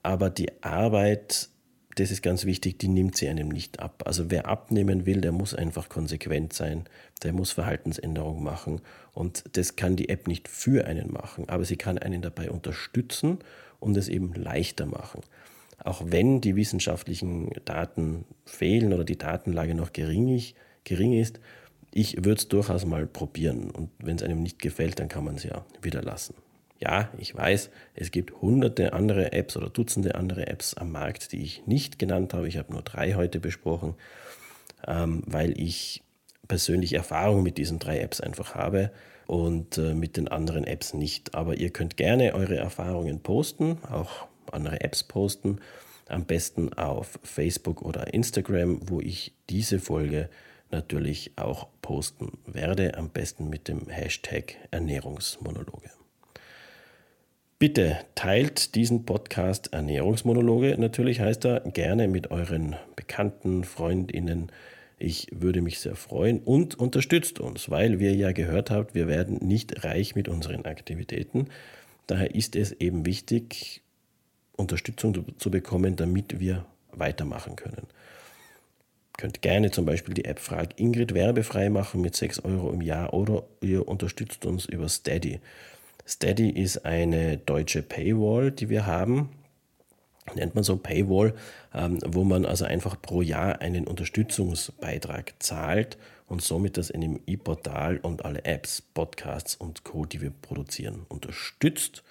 Aber 0.02 0.28
die 0.28 0.62
Arbeit 0.62 1.48
das 1.96 2.10
ist 2.10 2.22
ganz 2.22 2.44
wichtig, 2.44 2.78
die 2.78 2.88
nimmt 2.88 3.16
sie 3.16 3.28
einem 3.28 3.48
nicht 3.48 3.80
ab. 3.80 4.02
Also 4.04 4.30
wer 4.30 4.46
abnehmen 4.46 5.06
will, 5.06 5.20
der 5.20 5.32
muss 5.32 5.54
einfach 5.54 5.88
konsequent 5.88 6.52
sein, 6.52 6.84
der 7.22 7.32
muss 7.32 7.52
Verhaltensänderungen 7.52 8.44
machen 8.44 8.80
und 9.12 9.44
das 9.52 9.76
kann 9.76 9.96
die 9.96 10.08
App 10.08 10.28
nicht 10.28 10.48
für 10.48 10.86
einen 10.86 11.12
machen, 11.12 11.48
aber 11.48 11.64
sie 11.64 11.76
kann 11.76 11.98
einen 11.98 12.22
dabei 12.22 12.50
unterstützen 12.50 13.38
und 13.80 13.96
es 13.96 14.08
eben 14.08 14.34
leichter 14.34 14.86
machen. 14.86 15.22
Auch 15.82 16.02
wenn 16.06 16.40
die 16.40 16.56
wissenschaftlichen 16.56 17.50
Daten 17.64 18.24
fehlen 18.44 18.92
oder 18.92 19.04
die 19.04 19.18
Datenlage 19.18 19.74
noch 19.74 19.92
gering, 19.92 20.42
gering 20.84 21.12
ist, 21.14 21.40
ich 21.92 22.16
würde 22.18 22.38
es 22.38 22.48
durchaus 22.48 22.84
mal 22.84 23.06
probieren. 23.06 23.70
Und 23.70 23.90
wenn 23.98 24.16
es 24.16 24.22
einem 24.22 24.42
nicht 24.42 24.58
gefällt, 24.58 24.98
dann 24.98 25.08
kann 25.08 25.24
man 25.24 25.36
es 25.36 25.44
ja 25.44 25.64
wieder 25.80 26.02
lassen. 26.02 26.34
Ja, 26.78 27.10
ich 27.16 27.34
weiß, 27.34 27.70
es 27.94 28.10
gibt 28.10 28.42
hunderte 28.42 28.92
andere 28.92 29.32
Apps 29.32 29.56
oder 29.56 29.70
Dutzende 29.70 30.14
andere 30.14 30.46
Apps 30.46 30.74
am 30.74 30.92
Markt, 30.92 31.32
die 31.32 31.42
ich 31.42 31.66
nicht 31.66 31.98
genannt 31.98 32.34
habe. 32.34 32.48
Ich 32.48 32.58
habe 32.58 32.72
nur 32.72 32.82
drei 32.82 33.14
heute 33.14 33.40
besprochen, 33.40 33.94
ähm, 34.86 35.22
weil 35.26 35.58
ich 35.58 36.02
persönlich 36.48 36.92
Erfahrung 36.92 37.42
mit 37.42 37.56
diesen 37.58 37.78
drei 37.78 38.00
Apps 38.00 38.20
einfach 38.20 38.54
habe 38.54 38.90
und 39.26 39.78
äh, 39.78 39.94
mit 39.94 40.16
den 40.16 40.28
anderen 40.28 40.64
Apps 40.64 40.92
nicht. 40.92 41.34
Aber 41.34 41.56
ihr 41.56 41.70
könnt 41.70 41.96
gerne 41.96 42.34
eure 42.34 42.56
Erfahrungen 42.56 43.20
posten, 43.20 43.78
auch 43.90 44.28
andere 44.52 44.80
Apps 44.82 45.02
posten, 45.02 45.60
am 46.08 46.24
besten 46.24 46.72
auf 46.74 47.18
Facebook 47.22 47.82
oder 47.82 48.12
Instagram, 48.12 48.88
wo 48.88 49.00
ich 49.00 49.32
diese 49.48 49.80
Folge 49.80 50.28
natürlich 50.70 51.32
auch 51.36 51.68
posten 51.80 52.38
werde, 52.46 52.96
am 52.96 53.10
besten 53.10 53.48
mit 53.48 53.68
dem 53.68 53.88
Hashtag 53.88 54.56
Ernährungsmonologe. 54.70 55.90
Bitte 57.58 58.00
teilt 58.14 58.74
diesen 58.74 59.06
Podcast 59.06 59.72
Ernährungsmonologe. 59.72 60.76
Natürlich 60.78 61.20
heißt 61.20 61.46
er 61.46 61.60
gerne 61.60 62.06
mit 62.06 62.30
euren 62.30 62.76
Bekannten, 62.96 63.64
Freundinnen. 63.64 64.52
Ich 64.98 65.28
würde 65.32 65.62
mich 65.62 65.80
sehr 65.80 65.96
freuen 65.96 66.40
und 66.40 66.74
unterstützt 66.74 67.40
uns, 67.40 67.70
weil 67.70 67.98
wir 67.98 68.14
ja 68.14 68.32
gehört 68.32 68.70
habt, 68.70 68.94
wir 68.94 69.08
werden 69.08 69.38
nicht 69.38 69.84
reich 69.84 70.14
mit 70.14 70.28
unseren 70.28 70.66
Aktivitäten. 70.66 71.46
Daher 72.06 72.34
ist 72.34 72.56
es 72.56 72.72
eben 72.72 73.06
wichtig, 73.06 73.80
Unterstützung 74.54 75.24
zu 75.38 75.50
bekommen, 75.50 75.96
damit 75.96 76.38
wir 76.38 76.66
weitermachen 76.92 77.56
können. 77.56 77.86
Ihr 77.86 79.16
könnt 79.16 79.40
gerne 79.40 79.70
zum 79.70 79.86
Beispiel 79.86 80.12
die 80.12 80.26
App 80.26 80.40
Frag 80.40 80.78
Ingrid 80.78 81.14
werbefrei 81.14 81.70
machen 81.70 82.02
mit 82.02 82.16
6 82.16 82.40
Euro 82.40 82.70
im 82.70 82.82
Jahr 82.82 83.14
oder 83.14 83.44
ihr 83.62 83.88
unterstützt 83.88 84.44
uns 84.44 84.66
über 84.66 84.90
Steady. 84.90 85.40
Steady 86.06 86.50
ist 86.50 86.84
eine 86.84 87.36
deutsche 87.36 87.82
Paywall, 87.82 88.52
die 88.52 88.68
wir 88.68 88.86
haben. 88.86 89.30
Nennt 90.34 90.54
man 90.54 90.64
so 90.64 90.76
Paywall, 90.76 91.34
ähm, 91.74 91.98
wo 92.04 92.24
man 92.24 92.46
also 92.46 92.64
einfach 92.64 93.00
pro 93.00 93.22
Jahr 93.22 93.60
einen 93.60 93.86
Unterstützungsbeitrag 93.86 95.34
zahlt 95.38 95.98
und 96.26 96.42
somit 96.42 96.76
das 96.76 96.92
NMI-Portal 96.92 97.98
und 97.98 98.24
alle 98.24 98.44
Apps, 98.44 98.82
Podcasts 98.82 99.54
und 99.54 99.84
Co., 99.84 100.04
die 100.04 100.20
wir 100.20 100.30
produzieren, 100.30 101.06
unterstützt. 101.08 102.02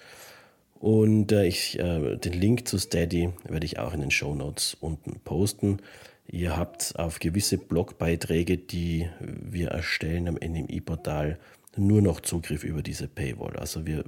Und 0.78 1.32
äh, 1.32 1.46
ich, 1.46 1.78
äh, 1.78 2.16
den 2.16 2.32
Link 2.32 2.68
zu 2.68 2.78
Steady 2.78 3.30
werde 3.44 3.66
ich 3.66 3.78
auch 3.78 3.92
in 3.92 4.00
den 4.00 4.10
Show 4.10 4.34
Notes 4.34 4.76
unten 4.80 5.20
posten. 5.20 5.78
Ihr 6.28 6.56
habt 6.56 6.98
auf 6.98 7.18
gewisse 7.18 7.56
Blogbeiträge, 7.56 8.58
die 8.58 9.08
wir 9.20 9.68
erstellen 9.68 10.28
am 10.28 10.34
NMI-Portal, 10.34 11.38
nur 11.76 12.02
noch 12.02 12.20
Zugriff 12.20 12.64
über 12.64 12.82
diese 12.82 13.08
Paywall. 13.08 13.56
Also 13.56 13.86
wir 13.86 14.04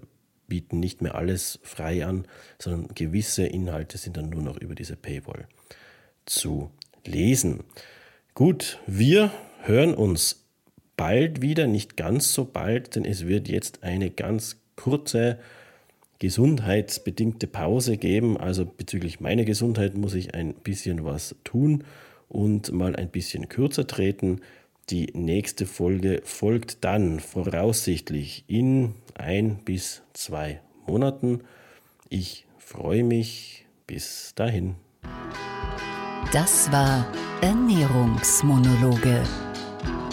bieten 0.47 0.81
nicht 0.81 1.03
mehr 1.03 1.15
alles 1.15 1.61
frei 1.63 2.07
an, 2.07 2.27
sondern 2.59 2.95
gewisse 2.95 3.47
Inhalte 3.47 3.99
sind 3.99 4.17
dann 4.17 4.31
nur 4.31 4.43
noch 4.43 4.59
über 4.59 4.75
diese 4.75 4.97
Paywall 4.97 5.47
zu 6.25 6.71
lesen. 7.05 7.61
Gut, 8.35 8.79
wir 8.87 9.33
hören 9.63 9.95
uns 9.95 10.45
bald 10.97 11.43
wieder, 11.43 11.67
nicht 11.67 11.97
ganz 11.97 12.33
so 12.33 12.45
bald, 12.45 12.97
denn 12.97 13.05
es 13.05 13.27
wird 13.27 13.49
jetzt 13.49 13.83
eine 13.83 14.11
ganz 14.11 14.57
kurze 14.77 15.39
gesundheitsbedingte 16.19 17.47
Pause 17.47 17.97
geben. 17.97 18.37
Also 18.37 18.65
bezüglich 18.65 19.21
meiner 19.21 19.45
Gesundheit 19.45 19.97
muss 19.97 20.15
ich 20.15 20.35
ein 20.35 20.55
bisschen 20.55 21.05
was 21.05 21.37
tun 21.45 21.85
und 22.29 22.73
mal 22.73 22.97
ein 22.97 23.09
bisschen 23.09 23.49
kürzer 23.49 23.87
treten. 23.87 24.41
Die 24.91 25.11
nächste 25.13 25.67
Folge 25.67 26.23
folgt 26.25 26.85
dann 26.85 27.21
voraussichtlich 27.21 28.45
in 28.47 28.95
ein 29.15 29.59
bis 29.65 30.03
zwei 30.15 30.61
Monaten. 30.87 31.43
Ich 32.09 32.47
freue 32.59 33.05
mich. 33.05 33.67
Bis 33.87 34.33
dahin. 34.35 34.75
Das 36.33 36.71
war 36.71 37.11
Ernährungsmonologe. 37.41 39.23